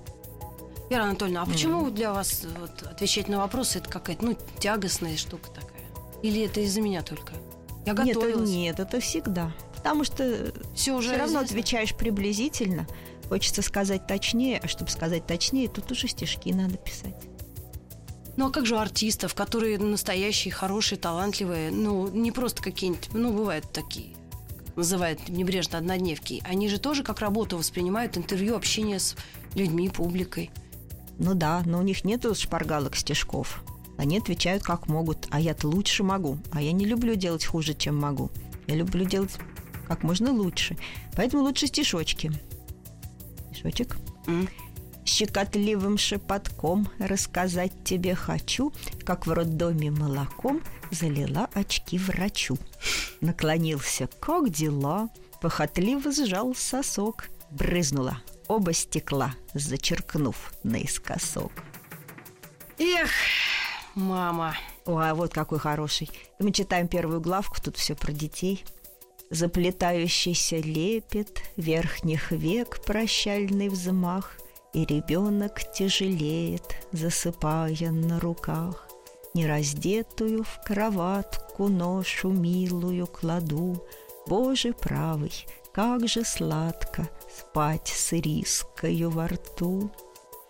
[0.91, 1.91] Вера Анатольевна, а почему mm.
[1.93, 5.87] для вас вот, отвечать на вопросы это какая-то ну, тягостная штука такая?
[6.23, 7.33] Или это из-за меня только?
[7.87, 8.51] Я готовилась.
[8.51, 9.53] Нет, нет, это всегда.
[9.83, 11.59] Потому что все, уже все равно известно.
[11.59, 12.87] отвечаешь приблизительно.
[13.29, 17.17] Хочется сказать точнее, а чтобы сказать точнее, тут уже стишки надо писать.
[18.37, 23.33] Ну а как же у артистов, которые настоящие, хорошие, талантливые, ну не просто какие-нибудь, ну
[23.33, 24.15] бывают такие,
[24.77, 26.43] называют небрежно однодневки.
[26.45, 29.17] Они же тоже как работу воспринимают интервью, общение с
[29.55, 30.51] людьми, публикой.
[31.19, 33.63] Ну да, но у них нету шпаргалок стежков.
[33.99, 36.39] Они отвечают как могут, а я-то лучше могу.
[36.53, 38.31] А я не люблю делать хуже, чем могу.
[38.67, 39.33] Я люблю делать
[39.93, 40.79] как можно лучше.
[41.17, 42.33] Поэтому лучше стишочки.
[43.53, 43.99] Стишочек.
[44.27, 44.49] М.
[45.05, 48.73] Щекотливым шепотком рассказать тебе хочу,
[49.05, 52.57] как в роддоме молоком залила очки врачу.
[53.21, 55.11] Наклонился, как дела,
[55.43, 61.53] похотливо сжал сосок, брызнула оба стекла, зачеркнув наискосок.
[62.79, 63.11] Эх,
[63.95, 64.57] мама.
[64.87, 66.11] О, а вот какой хороший.
[66.39, 68.65] Мы читаем первую главку, тут все про детей.
[69.33, 74.37] Заплетающийся лепет верхних век прощальный взмах,
[74.75, 78.87] И ребенок тяжелеет, засыпая на руках.
[79.33, 83.83] Нераздетую в кроватку ношу милую кладу.
[84.27, 89.91] Боже правый, как же сладко спать с рискою во рту.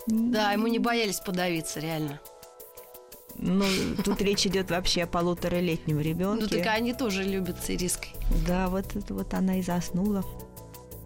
[0.09, 2.21] Да, ему не боялись подавиться, реально.
[3.37, 3.65] Ну,
[4.05, 6.43] тут речь идет вообще о полуторалетнем ребенке.
[6.43, 8.11] Ну так они тоже любят с ириской.
[8.47, 10.25] Да, вот, вот она и заснула.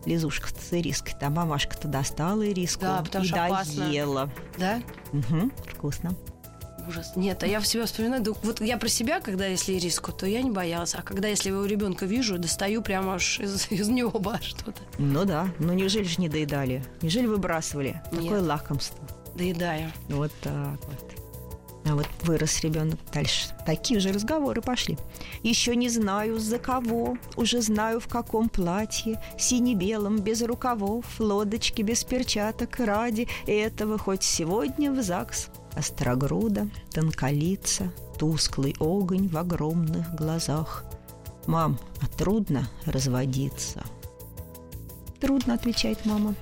[0.04, 3.86] Лизушка с ириской-то, а мамашка-то достала ириску Да, потому и что опасно.
[3.86, 4.30] доела.
[4.56, 4.80] Да?
[5.12, 6.14] Мгм, вкусно.
[6.88, 7.12] Ужас.
[7.16, 8.22] Нет, а я в себя вспоминаю.
[8.22, 10.94] да вот я про себя, когда если ириску, то я не боялась.
[10.94, 14.80] А когда если у ребенка вижу, достаю прямо аж из, из неба что-то.
[14.98, 16.84] Ну да, ну неужели же не доедали?
[17.02, 18.00] Неужели выбрасывали?
[18.12, 18.22] Нет.
[18.22, 18.98] Такое лакомство.
[19.34, 19.90] Доедаю.
[20.08, 21.25] Вот так вот.
[21.88, 23.48] А вот вырос ребенок дальше.
[23.64, 24.98] Такие же разговоры пошли.
[25.42, 32.02] Еще не знаю, за кого, уже знаю, в каком платье, сине-белом, без рукавов, лодочки без
[32.02, 35.48] перчаток, ради этого хоть сегодня в ЗАГС.
[35.74, 40.84] Острогруда, тонколица, тусклый огонь в огромных глазах.
[41.46, 43.84] «Мам, а трудно разводиться?»
[45.20, 46.34] «Трудно»,— отвечает мама.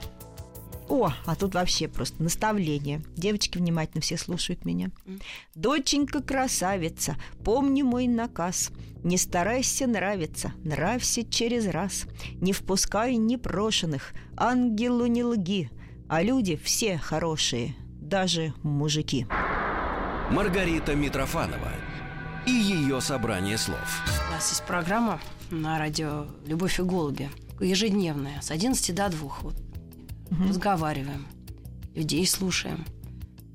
[0.89, 3.03] О, а тут вообще просто наставление.
[3.17, 4.91] Девочки внимательно все слушают меня.
[5.55, 8.71] Доченька красавица, помни мой наказ.
[9.03, 12.05] Не старайся нравиться, нравься через раз.
[12.35, 15.71] Не впускай непрошенных, ангелу не лги.
[16.09, 19.27] А люди все хорошие, даже мужики.
[20.31, 21.73] Маргарита Митрофанова
[22.47, 24.03] и ее собрание слов.
[24.29, 25.21] У нас есть программа
[25.51, 27.31] на радио «Любовь и голуби».
[27.61, 29.33] Ежедневная, с 11 до 2.
[29.43, 29.64] Вот.
[30.49, 31.27] Разговариваем,
[31.95, 32.85] людей слушаем.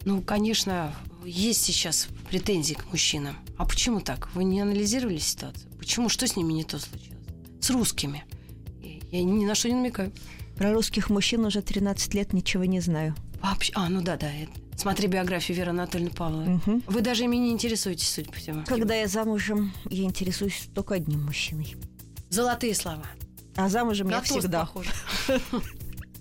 [0.06, 0.94] Ну, конечно,
[1.26, 3.36] есть сейчас претензии к мужчинам.
[3.58, 4.30] А почему так?
[4.34, 5.70] Вы не анализировали ситуацию?
[5.78, 6.10] Почему?
[6.10, 7.20] Что с ними не то случилось?
[7.60, 8.24] С русскими.
[9.12, 10.12] Я ни на что не намекаю.
[10.58, 13.16] Про русских мужчин уже 13 лет ничего не знаю.
[13.42, 14.30] Вообще, а, ну да, да.
[14.78, 16.48] Смотри биографию Веры Анатольевны Павловой.
[16.66, 16.84] Мгм.
[16.88, 18.64] Вы даже ими не интересуетесь, судя по всему.
[18.66, 21.76] Когда я замужем, я интересуюсь только одним мужчиной.
[22.30, 23.06] Золотые слова.
[23.56, 24.62] А замужем На я всегда.
[24.62, 24.90] похоже.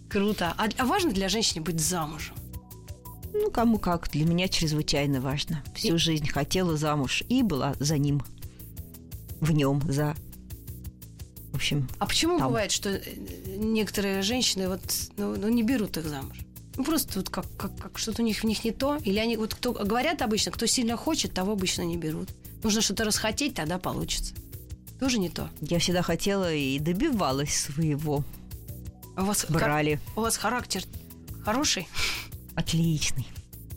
[0.09, 0.55] Круто.
[0.57, 2.35] А, а важно для женщины быть замужем?
[3.33, 4.11] Ну, кому как.
[4.11, 5.63] Для меня чрезвычайно важно.
[5.75, 8.23] Всю жизнь хотела замуж и была за ним.
[9.41, 10.17] В нем, за...
[11.53, 12.49] В общем, А почему Там.
[12.49, 13.01] бывает, что э,
[13.57, 14.83] некоторые женщины вот
[15.17, 16.37] ну, ну, не берут их замуж?
[16.77, 19.37] Ну просто вот как, как, как что-то у них в них не то, или они
[19.37, 22.29] вот кто говорят обычно, кто сильно хочет, того обычно не берут.
[22.63, 24.35] Нужно что-то расхотеть, тогда получится.
[25.01, 25.49] Тоже не то.
[25.61, 28.25] я всегда хотела и добивалась своего.
[29.19, 29.99] У вас, Брали.
[30.17, 30.83] у вас характер
[31.45, 31.89] хороший,
[32.55, 33.27] Отличный.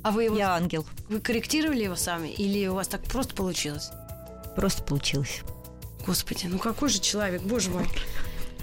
[0.04, 0.86] а вы его Я ангел.
[1.10, 3.90] вы корректировали его сами, или у вас так просто получилось?
[4.56, 5.42] Просто получилось.
[6.06, 7.88] Господи, ну какой же человек, боже мой.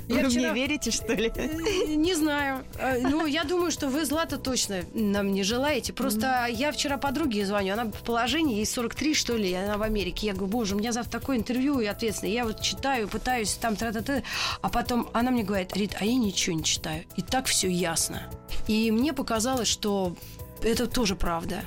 [0.09, 1.31] Вы вчера- мне верите, что ли?
[1.37, 2.65] Э, Не знаю.
[2.79, 5.93] Э, Ну, я думаю, что вы злата точно нам не желаете.
[5.93, 10.27] Просто я вчера подруге звоню, она в положении, ей 43, что ли, она в Америке.
[10.27, 12.33] Я говорю, боже, у меня завтра такое интервью и ответственное.
[12.35, 14.23] Я вот читаю, пытаюсь там тра та та
[14.63, 17.05] А потом она мне говорит, Рит, а я ничего не читаю.
[17.17, 18.23] И так все ясно.
[18.67, 20.17] И мне показалось, что
[20.63, 21.63] это тоже правда.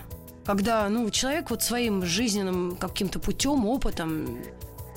[0.45, 4.39] Когда, ну, человек вот своим жизненным каким-то путем, опытом,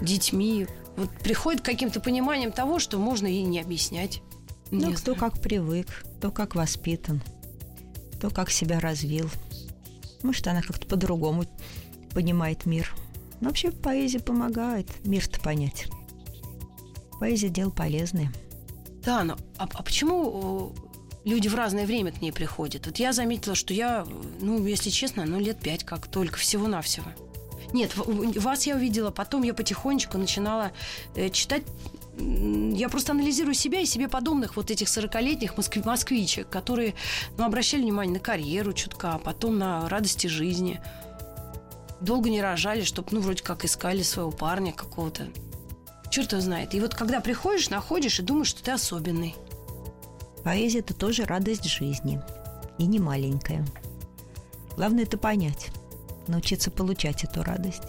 [0.00, 4.22] детьми, вот приходит к каким-то пониманием того, что можно и не объяснять.
[4.70, 5.18] Ну, Не кто знаю.
[5.18, 7.22] как привык, кто как воспитан,
[8.16, 9.28] кто как себя развил.
[10.22, 11.44] Может, она как-то по-другому
[12.12, 12.94] понимает мир.
[13.40, 15.87] Но вообще поэзия помогает мир-то понять.
[17.20, 18.33] Поэзия– дело полезное.
[19.04, 20.72] Да, но а, а почему
[21.24, 22.87] э, люди в разное время к ней приходят?
[22.87, 27.11] Вот я заметила, что я, э, ну, если честно, ну, лет пять как только, всего-навсего.
[27.75, 30.71] Нет, вас я увидела, потом я потихонечку начинала
[31.17, 31.65] э, читать.
[32.17, 36.95] Я просто анализирую себя и себе подобных вот этих 40-летних москви- москвичек, которые
[37.37, 40.81] ну, обращали внимание на карьеру чутка, а потом на радости жизни.
[42.01, 45.27] Долго не рожали, чтобы, ну, вроде как искали своего парня какого-то.
[46.11, 46.75] Черт его знает.
[46.75, 49.35] И вот когда приходишь, находишь и думаешь, что ты особенный.
[50.45, 52.21] Поэзия– это тоже радость жизни.
[52.79, 53.67] И не маленькая.
[54.77, 55.71] Главное это понять,
[56.29, 57.83] научиться получать эту радость.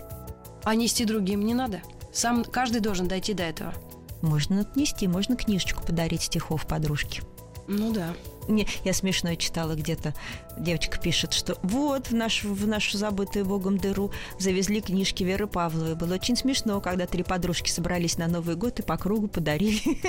[0.63, 1.81] А нести другим не надо?
[2.13, 3.73] Сам каждый должен дойти до этого.
[4.21, 7.21] Можно отнести, можно книжечку подарить стихов подружке.
[7.67, 8.13] Ну да.
[8.47, 10.13] Не, я смешно читала где-то.
[10.57, 15.95] Девочка пишет, что вот в, наш, в нашу забытую богом дыру завезли книжки Веры Павловой.
[15.95, 19.99] Было очень смешно, когда три подружки собрались на Новый год и по кругу подарили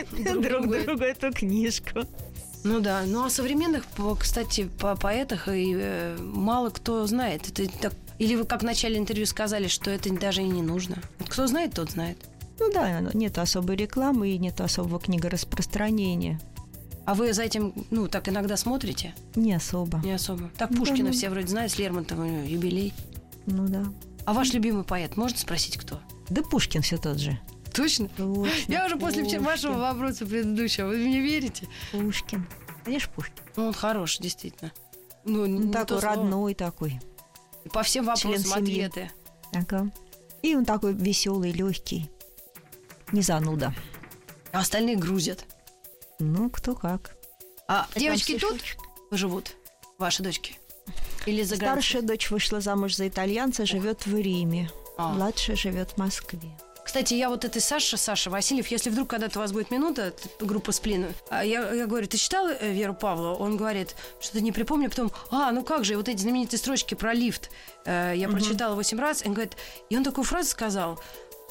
[0.43, 2.01] друг другу эту книжку.
[2.63, 3.85] Ну да, ну о современных,
[4.19, 7.49] кстати, по поэтах и э, мало кто знает.
[7.49, 7.93] Это так...
[8.19, 10.97] Или вы как в начале интервью сказали, что это даже и не нужно.
[11.19, 12.19] Вот кто знает, тот знает.
[12.59, 16.41] Ну да, нет особой рекламы и нет особого книгораспространения.
[17.05, 19.15] А вы за этим, ну, так иногда смотрите?
[19.37, 19.99] Не особо.
[19.99, 20.51] Не особо.
[20.57, 21.13] Так Пушкина ну.
[21.13, 22.93] все вроде знают, с Лермонтовым юбилей.
[23.47, 23.85] Ну да.
[24.25, 26.01] А ваш любимый поэт, можно спросить, кто?
[26.31, 27.39] Да Пушкин все тот же.
[27.73, 28.09] Точно?
[28.09, 28.49] Точно.
[28.67, 31.69] Я уже после вчера- вашего вопроса предыдущего, вы мне верите?
[31.93, 32.45] Пушкин.
[32.85, 33.45] Конечно, Пушкин.
[33.55, 34.73] Ну, он хорош, действительно.
[35.25, 36.99] Ну, Ну, такой родной такой.
[37.73, 39.11] По всем вопросам ответы.
[39.53, 39.91] Ага.
[40.43, 42.11] И он такой веселый, легкий.
[43.13, 43.75] Не зануда.
[44.53, 45.45] А остальные грузят.
[46.19, 47.17] Ну, кто как.
[47.69, 48.77] А Там девочки тут шутки.
[49.11, 49.57] живут?
[49.99, 50.59] Ваши дочки?
[51.27, 51.83] Или за границей?
[51.83, 54.71] Старшая дочь вышла замуж за итальянца, живет в Риме.
[54.99, 55.13] А.
[55.13, 56.57] Младшая живет в Москве.
[56.97, 60.73] Кстати, я вот этой Саша, Саша Васильев, если вдруг когда-то у вас будет минута, группа
[60.73, 63.37] Сплин, а я, я говорю, ты читал э, Веру Павлову?
[63.37, 66.95] Он говорит, что-то не припомню, потом, а, ну как же, и вот эти знаменитые строчки
[66.95, 67.51] про лифт,
[67.85, 69.59] э, я прочитала восемь раз, и он говорит,
[69.91, 70.99] и он такую фразу сказал,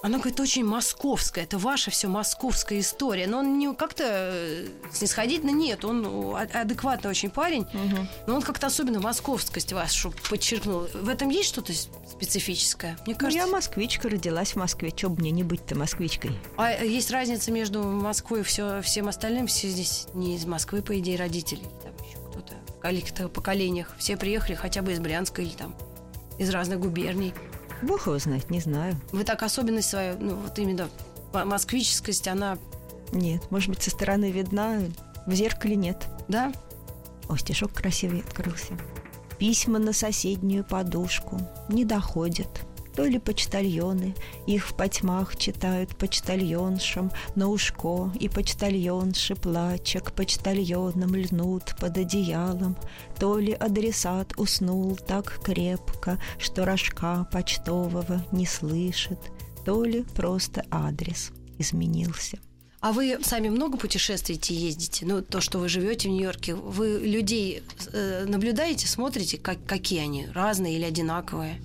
[0.05, 3.25] она, говорит, очень московская, это ваша все московская история.
[3.25, 7.65] Но он не как-то э, снисходительно, нет, он э, адекватный очень парень,
[8.27, 10.87] но он как-то особенно московскость вашу подчеркнул.
[10.93, 12.97] В этом есть что-то специфическое?
[13.05, 14.91] Мне Ну, кажется, я москвичка, родилась в Москве.
[14.91, 16.31] Чё бы мне не быть-то москвичкой?
[16.55, 19.47] а есть разница между Москвой и все, всем остальным?
[19.47, 21.63] Все здесь не из Москвы, по идее, родители.
[21.83, 23.95] Там еще кто-то в каких-то поколениях.
[23.97, 25.75] Все приехали хотя бы из Брянска или там
[26.37, 27.33] из разных губерний.
[27.81, 28.95] Бог его знает, не знаю.
[29.11, 30.89] Вы так особенность свою, ну вот именно
[31.33, 32.57] мо- москвическость, она,
[33.11, 34.79] Нет, может быть, со стороны видна,
[35.27, 36.07] в зеркале нет.
[36.27, 36.51] да?
[37.27, 38.73] О, стишок красивый открылся.
[39.37, 42.47] Письма на соседнюю подушку не доходят.
[42.95, 44.15] То ли почтальоны,
[44.47, 52.77] их в потьмах читают почтальоншам на ушко, и почтальонши, плача, к почтальонам льнут под одеялом.
[53.19, 59.19] То ли адресат уснул так крепко, что рожка почтового не слышит,
[59.65, 62.39] то ли просто адрес изменился.
[62.79, 65.05] А вы сами много путешествуете, ездите?
[65.05, 70.27] Ну, то, что вы живете в Нью-Йорке, вы людей э, наблюдаете, смотрите, как, какие они,
[70.27, 71.59] разные или одинаковые?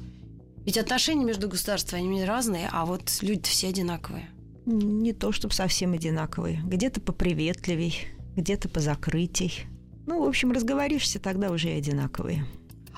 [0.64, 4.30] Ведь отношения между государствами разные, а вот люди все одинаковые.
[4.66, 6.60] Не то, чтобы совсем одинаковые.
[6.64, 9.66] Где-то поприветливей, где-то позакрытей.
[10.06, 12.46] Ну, в общем, разговоришься, тогда уже и одинаковые.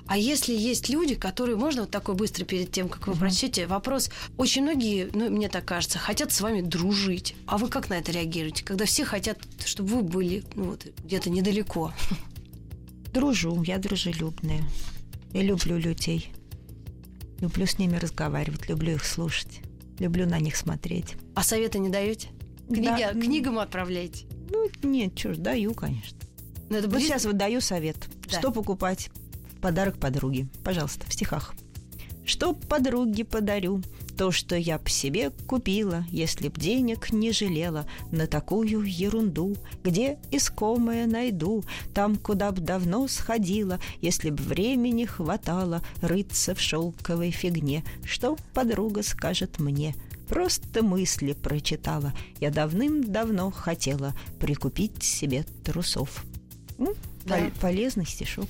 [0.07, 4.11] А если есть люди, которые, можно вот такой быстро перед тем, как вы прочтете, вопрос,
[4.37, 7.35] очень многие, ну, мне так кажется, хотят с вами дружить.
[7.47, 11.31] А вы как на это реагируете, когда все хотят, чтобы вы были ну, вот, где-то
[11.31, 11.93] недалеко?
[13.15, 14.63] Дружу, я дружелюбная.
[15.33, 16.33] Я люблю людей.
[17.43, 19.63] Люблю с ними разговаривать, люблю их слушать.
[19.99, 21.17] Люблю на них смотреть.
[21.35, 22.29] А советы не даете?
[22.69, 23.13] Книги, Да.
[23.13, 24.27] Книгам отправляете?
[24.49, 26.17] Ну, нет, ж, даю, конечно.
[26.71, 27.97] Ну, это Вот близ- сейчас вот даю совет.
[28.31, 28.39] Да.
[28.39, 29.11] Что покупать
[29.61, 30.47] подарок подруге?
[30.63, 31.53] Пожалуйста, в стихах.
[32.25, 33.83] Что подруге подарю?
[34.17, 40.19] То, что я б себе купила, если б денег не жалела на такую ерунду, где
[40.31, 47.85] искомое найду, там, куда б давно сходила, если б времени хватало рыться в шелковой фигне.
[48.05, 49.95] Что подруга скажет мне?
[50.29, 52.13] Просто мысли прочитала.
[52.41, 56.25] Я давным-давно хотела прикупить себе трусов.
[56.79, 56.95] Ну,
[57.25, 57.37] Да.
[57.39, 58.49] пол- полезный стишок,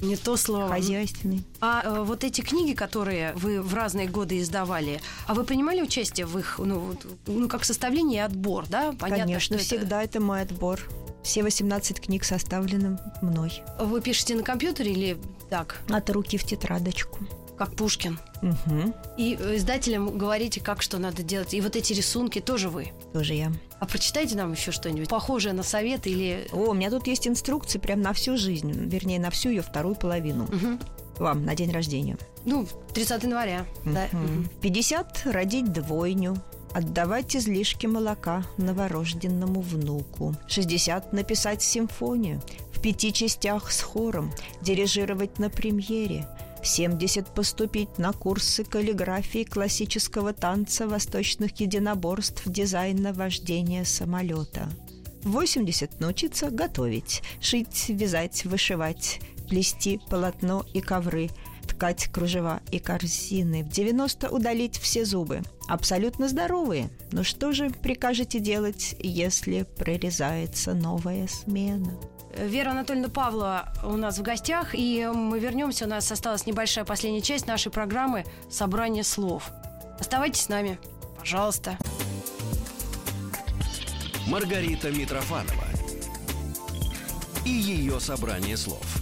[0.00, 0.68] Не то слово.
[0.68, 1.44] хозяйственный.
[1.60, 6.26] А э, вот эти книги, которые вы в разные годы издавали, а вы принимали участие
[6.26, 8.92] в их, ну, вот, ну как составление и отбор, да?
[8.98, 10.20] Понятно, Конечно, что это- всегда это...
[10.20, 10.80] мой отбор.
[11.22, 13.62] Все 18 книг составлены мной.
[13.78, 15.18] Вы пишете на компьютере или
[15.50, 17.18] так, От руки в тетрадочку.
[17.60, 18.18] Как Пушкин?
[18.40, 18.94] Угу.
[19.18, 21.52] И э, издателям говорите, как что надо делать.
[21.52, 22.92] И вот эти рисунки тоже вы.
[23.12, 23.52] Тоже я.
[23.80, 26.48] А прочитайте нам еще что-нибудь похожее на совет или...
[26.52, 28.72] О, у меня тут есть инструкции прям на всю жизнь.
[28.72, 30.44] Вернее, на всю ее вторую половину.
[30.44, 30.80] Мгм.
[31.18, 32.16] Вам на день рождения.
[32.46, 33.66] Ну, 30 января.
[33.84, 34.08] Да.
[34.10, 34.48] Мгм.
[34.62, 36.42] 50 родить двойню.
[36.72, 40.34] Отдавать излишки молока новорожденному внуку.
[40.48, 42.40] 60 написать симфонию.
[42.72, 44.32] В пяти частях с хором.
[44.62, 46.26] Дирижировать на премьере.
[46.62, 54.68] 70 поступить на курсы каллиграфии классического танца восточных единоборств дизайна вождения самолета.
[55.22, 61.28] В 80 научиться готовить, шить, вязать, вышивать, плести полотно и ковры,
[61.66, 65.42] ткать кружева и корзины, в 90 удалить все зубы.
[65.68, 66.90] Абсолютно здоровые.
[67.12, 71.92] Но что же прикажете делать, если прорезается новая смена?
[72.36, 75.84] Вера Анатольевна Павлова у нас в гостях, и мы вернемся.
[75.84, 79.50] У нас осталась небольшая последняя часть нашей программы «Собрание слов».
[79.98, 80.78] Оставайтесь с нами,
[81.18, 81.76] пожалуйста.
[84.28, 85.64] Маргарита Митрофанова
[87.44, 88.99] и ее собрание слов.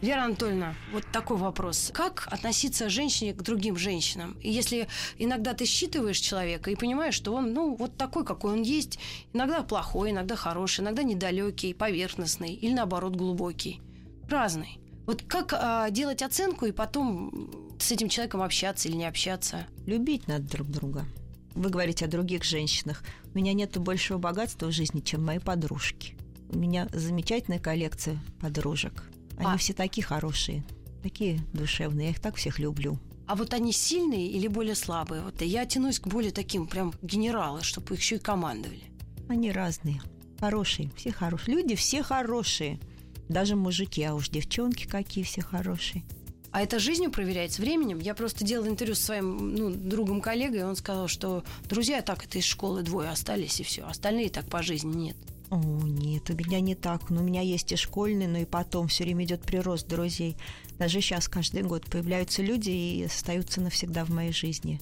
[0.00, 1.90] Вера Анатольевна, вот такой вопрос.
[1.92, 4.36] Как относиться женщине к другим женщинам?
[4.40, 4.86] И если
[5.16, 9.00] иногда ты считываешь человека и понимаешь, что он, ну, вот такой, какой он есть,
[9.32, 13.80] иногда плохой, иногда хороший, иногда недалекий, поверхностный или, наоборот, глубокий.
[14.28, 14.78] Разный.
[15.04, 19.66] Вот как а, делать оценку и потом с этим человеком общаться или не общаться?
[19.84, 21.06] Любить надо друг друга.
[21.54, 23.02] Вы говорите о других женщинах.
[23.34, 26.16] У меня нет большего богатства в жизни, чем мои подружки.
[26.50, 29.10] У меня замечательная коллекция подружек.
[29.38, 29.56] Они а.
[29.56, 30.64] все такие хорошие,
[31.02, 32.06] такие душевные.
[32.06, 32.98] Я их так всех люблю.
[33.26, 35.22] А вот они сильные или более слабые?
[35.22, 38.84] Вот я тянусь к более таким прям генералы, чтобы их еще и командовали.
[39.28, 40.00] Они разные.
[40.40, 41.56] Хорошие, все хорошие.
[41.56, 42.80] Люди все хорошие.
[43.28, 46.04] Даже мужики, а уж девчонки какие все хорошие.
[46.50, 47.98] А это жизнью проверяется временем.
[47.98, 52.24] Я просто делала интервью с своим ну, другом коллегой, и он сказал, что друзья так
[52.24, 53.84] это из школы двое остались, и все.
[53.86, 55.16] Остальные так по жизни нет.
[55.50, 57.10] О, нет, у меня не так.
[57.10, 60.36] Но у меня есть и школьные, но и потом все время идет прирост друзей.
[60.78, 64.80] Даже сейчас каждый год появляются люди и остаются навсегда в моей жизни.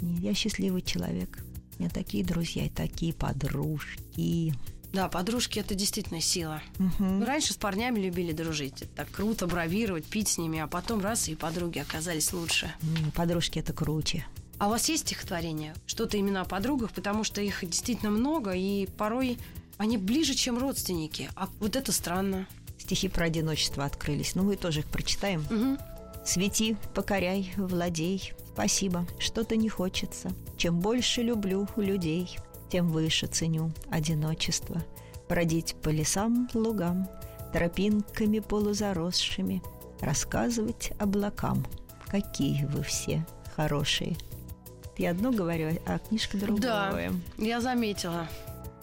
[0.00, 1.44] Нет, я счастливый человек.
[1.76, 4.54] У меня такие друзья и такие подружки.
[4.92, 6.62] Да, подружки это действительно сила.
[6.78, 7.04] Угу.
[7.04, 8.82] Мы раньше с парнями любили дружить.
[8.82, 12.72] Это так круто бравировать, пить с ними, а потом раз и подруги оказались лучше.
[13.14, 14.24] Подружки это круче.
[14.58, 15.74] А у вас есть стихотворение?
[15.86, 19.38] Что-то именно о подругах, потому что их действительно много, и порой
[19.78, 21.30] они ближе, чем родственники.
[21.34, 22.46] А вот это странно.
[22.78, 24.34] Стихи про одиночество открылись.
[24.34, 25.44] Ну, мы тоже их прочитаем.
[25.50, 25.78] Угу.
[26.24, 28.34] Свети, покоряй, владей.
[28.52, 30.32] Спасибо, что-то не хочется.
[30.56, 32.36] Чем больше люблю людей,
[32.70, 34.84] тем выше ценю одиночество.
[35.28, 37.08] Бродить по лесам, лугам,
[37.52, 39.62] тропинками полузаросшими,
[40.00, 41.64] рассказывать облакам,
[42.08, 43.24] какие вы все
[43.54, 44.16] хорошие.
[44.96, 46.60] Я одно говорю, а книжка другое.
[46.60, 48.26] Да, я заметила.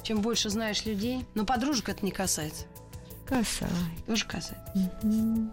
[0.05, 1.25] Чем больше знаешь людей.
[1.33, 2.65] Но подружек это не касается.
[3.25, 3.75] Касается.
[4.05, 4.71] Тоже касается.
[5.01, 5.51] Угу.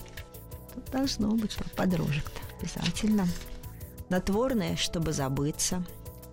[0.74, 3.26] Тут должно быть про подружек-то обязательно.
[4.10, 5.82] Натворное, чтобы забыться.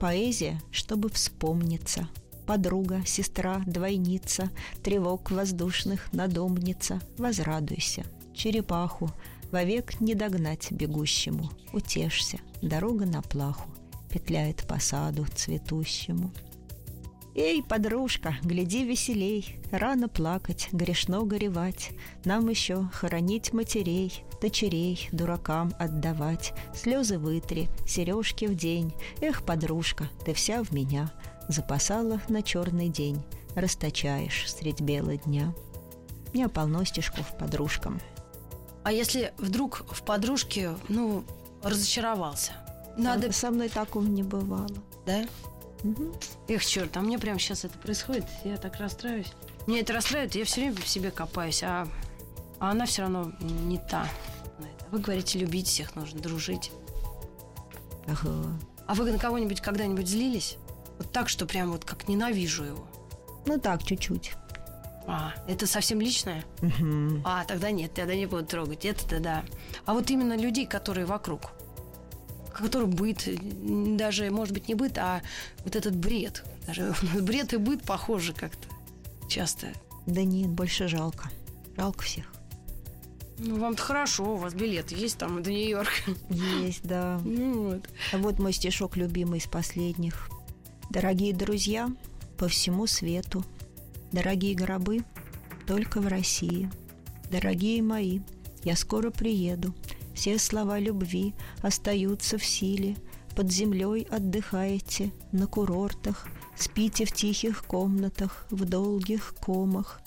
[0.02, 2.10] Поэзия, чтобы вспомниться.
[2.46, 4.50] Подруга, сестра, двойница,
[4.84, 7.00] Тревог воздушных надомница.
[7.18, 8.04] Возрадуйся,
[8.34, 9.12] черепаху,
[9.52, 11.50] Вовек не догнать бегущему.
[11.72, 13.70] Утешься, дорога на плаху
[14.10, 16.32] Петляет по саду цветущему.
[17.42, 21.92] «Эй, подружка, гляди веселей, рано плакать, грешно горевать,
[22.26, 30.34] нам еще хоронить матерей, дочерей дуракам отдавать, слезы вытри, сережки в день, эх, подружка, ты
[30.34, 31.14] вся в меня,
[31.48, 33.24] запасала на черный день,
[33.56, 35.54] расточаешь средь бела дня».
[36.34, 38.02] Меня полно стишков подружкам.
[38.84, 41.24] А если вдруг в подружке, ну,
[41.64, 42.52] разочаровался?
[42.98, 43.32] Надо...
[43.32, 44.76] Со мной такого не бывало.
[45.06, 45.26] Да?
[45.84, 46.14] Угу.
[46.50, 49.32] Эх, черт, а мне прямо сейчас это происходит, я так расстраиваюсь.
[49.68, 51.88] Мне это расстраивает, я все время в себе копаюсь, а,
[52.60, 54.08] а она все равно не та.
[54.92, 56.72] Вы говорите, любить всех нужно, дружить.
[58.08, 58.60] Ага.
[58.88, 60.58] А вы на кого-нибудь когда-нибудь злились?
[60.98, 62.88] Вот так, что прям вот как ненавижу его.
[63.46, 64.34] Ну так, чуть-чуть.
[65.06, 66.44] А, это совсем личное?
[66.62, 67.22] Угу.
[67.24, 68.86] А, тогда нет, тогда не буду трогать.
[68.86, 69.44] Это-то да.
[69.86, 71.52] А вот именно людей, которые вокруг
[72.64, 73.28] который быт,
[73.98, 75.22] даже, может быть, не быт, а
[75.64, 76.44] вот этот бред.
[76.68, 78.68] Даже бред и быт похожи как-то
[79.28, 79.68] часто.
[80.06, 81.30] Да нет, больше жалко.
[81.78, 82.26] Жалко всех.
[83.38, 86.12] Ну, вам-то хорошо, у вас билет есть там до Нью-Йорка.
[86.30, 87.22] Есть, да.
[87.24, 87.90] Ну вот.
[88.12, 90.30] А вот мой стишок любимый из последних.
[90.90, 91.90] Дорогие друзья
[92.38, 93.46] по всему свету,
[94.12, 95.04] дорогие гробы
[95.68, 96.70] только в России.
[97.32, 98.20] Дорогие мои,
[98.64, 99.74] я скоро приеду,
[100.20, 102.98] все слова любви остаются в силе.
[103.38, 110.02] Под землей отдыхаете на курортах, Спите в тихих комнатах, в долгих комах.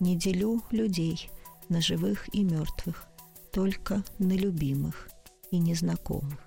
[0.00, 1.28] Не делю людей
[1.68, 3.04] на живых и мертвых,
[3.52, 5.10] Только на любимых
[5.50, 6.38] и незнакомых.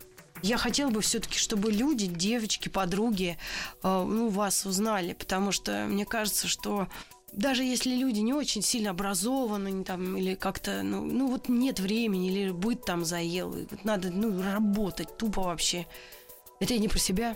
[0.42, 3.38] Я хотела бы все-таки, чтобы люди, девочки, подруги,
[3.84, 6.88] ну, вас узнали, потому что мне кажется, что
[7.32, 12.30] даже если люди не очень сильно образованы там, или как-то, ну, ну вот нет времени,
[12.30, 15.88] или быт там заел, вот надо ну, работать тупо вообще.
[16.60, 17.36] Это я не про себя,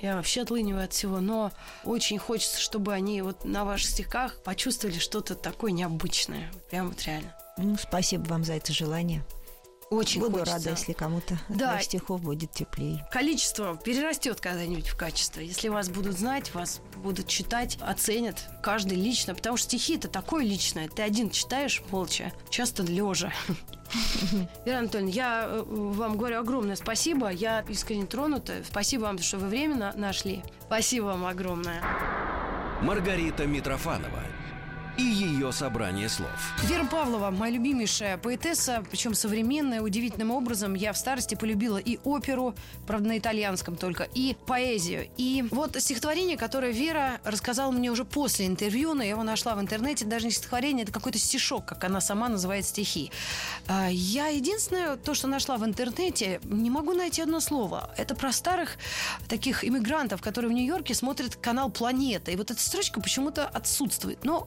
[0.00, 1.52] я вообще отлыниваю от всего, но
[1.84, 6.50] очень хочется, чтобы они вот на ваших стихах почувствовали что-то такое необычное.
[6.70, 7.34] Прям вот реально.
[7.58, 9.24] Ну, спасибо вам за это желание.
[9.92, 10.54] Очень Буду хочется.
[10.54, 11.72] рада, если кому-то от Да.
[11.72, 13.04] моих стихов будет теплее.
[13.10, 15.40] Количество перерастет когда-нибудь в качество.
[15.40, 19.34] Если вас будут знать, вас будут читать, оценят каждый лично.
[19.34, 20.88] Потому что стихи это такое личное.
[20.88, 23.32] Ты один читаешь молча, часто лежа.
[24.64, 27.28] Вера Анатольевна, я э, вам говорю огромное спасибо.
[27.28, 28.62] Я искренне тронута.
[28.64, 30.44] Спасибо вам, что вы время на- нашли.
[30.66, 31.82] Спасибо вам огромное.
[32.80, 34.22] Маргарита Митрофанова
[35.00, 36.30] и ее собрание слов.
[36.64, 40.74] Вера Павлова, моя любимейшая поэтесса, причем современная, удивительным образом.
[40.74, 42.54] Я в старости полюбила и оперу,
[42.86, 45.08] правда, на итальянском только, и поэзию.
[45.16, 49.60] И вот стихотворение, которое Вера рассказала мне уже после интервью, но я его нашла в
[49.60, 53.10] интернете, даже не стихотворение, это какой-то стишок, как она сама называет стихи.
[53.68, 57.90] А, Я единственное, то, что нашла в интернете, не могу найти одно слово.
[57.96, 58.76] Это про старых
[59.28, 62.32] таких иммигрантов, которые в Нью-Йорке смотрят канал «Планета».
[62.32, 64.24] И вот эта строчка почему-то отсутствует.
[64.24, 64.46] Но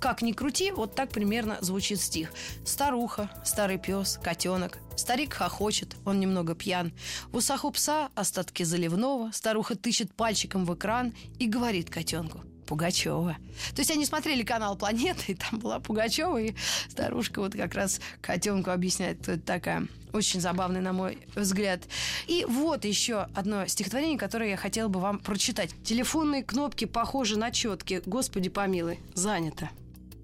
[0.00, 2.32] как ни крути, вот так примерно звучит стих.
[2.64, 4.78] Старуха, старый пес, котенок.
[4.96, 6.92] Старик хохочет, он немного пьян.
[7.32, 9.30] В усах у пса остатки заливного.
[9.32, 12.42] Старуха тычет пальчиком в экран и говорит котенку.
[12.68, 13.36] Пугачева.
[13.74, 16.54] То есть они смотрели канал «Планета», и там была Пугачева, и
[16.90, 19.88] старушка вот как раз котенку объясняет, кто это такая.
[20.12, 21.84] Очень забавный, на мой взгляд.
[22.26, 25.70] И вот еще одно стихотворение, которое я хотела бы вам прочитать.
[25.82, 28.02] Телефонные кнопки похожи на четки.
[28.04, 29.70] Господи помилуй, занято.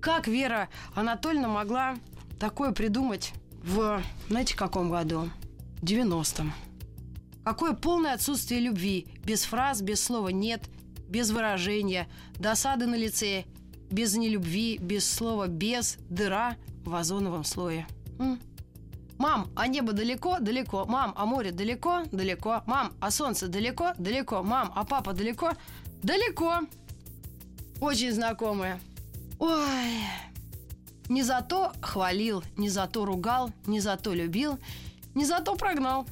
[0.04, 1.96] Как Вера Анатольевна могла
[2.38, 3.32] такое придумать
[3.62, 5.30] в, знаете, каком году?
[5.80, 6.52] 90-м.
[7.42, 9.06] Какое полное отсутствие любви.
[9.24, 10.68] Без фраз, без слова «нет»,
[11.08, 13.46] без выражения, досады на лице,
[13.90, 17.86] без нелюбви, без слова «без», дыра в озоновом слое.
[18.18, 18.38] М?
[19.16, 20.84] Мам, а небо далеко, далеко.
[20.84, 22.62] Мам, а море далеко, далеко.
[22.66, 24.42] Мам, а солнце далеко, далеко.
[24.42, 25.52] Мам, а папа далеко,
[26.02, 26.60] далеко.
[27.80, 28.78] Очень знакомое.
[29.38, 30.00] Ой,
[31.08, 34.58] не за то хвалил, не за то ругал, не за то любил,
[35.14, 36.06] не за то прогнал.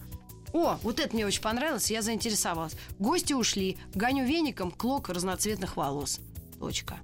[0.53, 2.77] О, вот это мне очень понравилось, я заинтересовалась.
[2.99, 6.21] Гости ушли, гоню веником клок разноцветных волос.
[6.59, 6.99] Точка.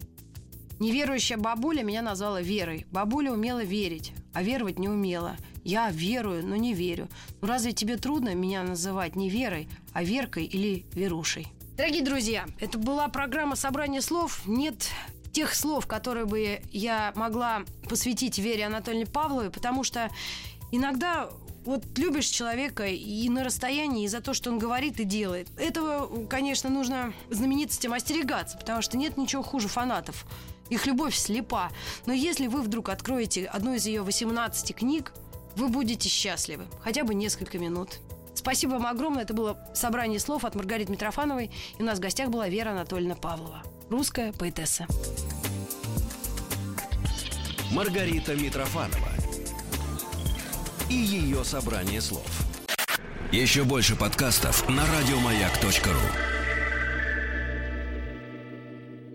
[0.79, 2.87] Неверующая бабуля меня назвала Верой.
[2.93, 5.37] Бабуля умела верить, а веровать не умела.
[5.65, 7.09] Я верую, но не верю.
[7.41, 11.49] Ну разве тебе трудно меня называть не Верой, а Веркой или Верушей?
[11.77, 14.43] Дорогие друзья, это была программа «Собрание слов».
[14.47, 14.91] Нет
[15.39, 20.11] тех слов, которые бы я могла посвятить Вере Анатольевне Павловой, потому что
[20.73, 21.31] иногда
[21.65, 25.49] вот любишь человека и на расстоянии, и за то, что он говорит и делает.
[25.57, 30.27] Этого, конечно, нужно знаменитостям остерегаться, потому что нет ничего хуже фанатов.
[30.71, 31.71] Их любовь слепа.
[32.05, 35.13] Но если вы вдруг откроете одну из ее 18 книг,
[35.55, 36.65] вы будете счастливы.
[36.83, 38.01] Хотя бы несколько минут.
[38.35, 39.23] Спасибо вам огромное.
[39.23, 41.53] Это было собрание слов от Маргариты Митрофановой.
[41.79, 43.63] И у нас в гостях была Вера Анатольевна Павлова.
[43.91, 44.87] Русская поэтесса.
[47.73, 49.09] Маргарита Митрофанова
[50.91, 52.27] и ее собрание слов.
[53.33, 56.38] Еще больше подкастов на радиомаяк.ру.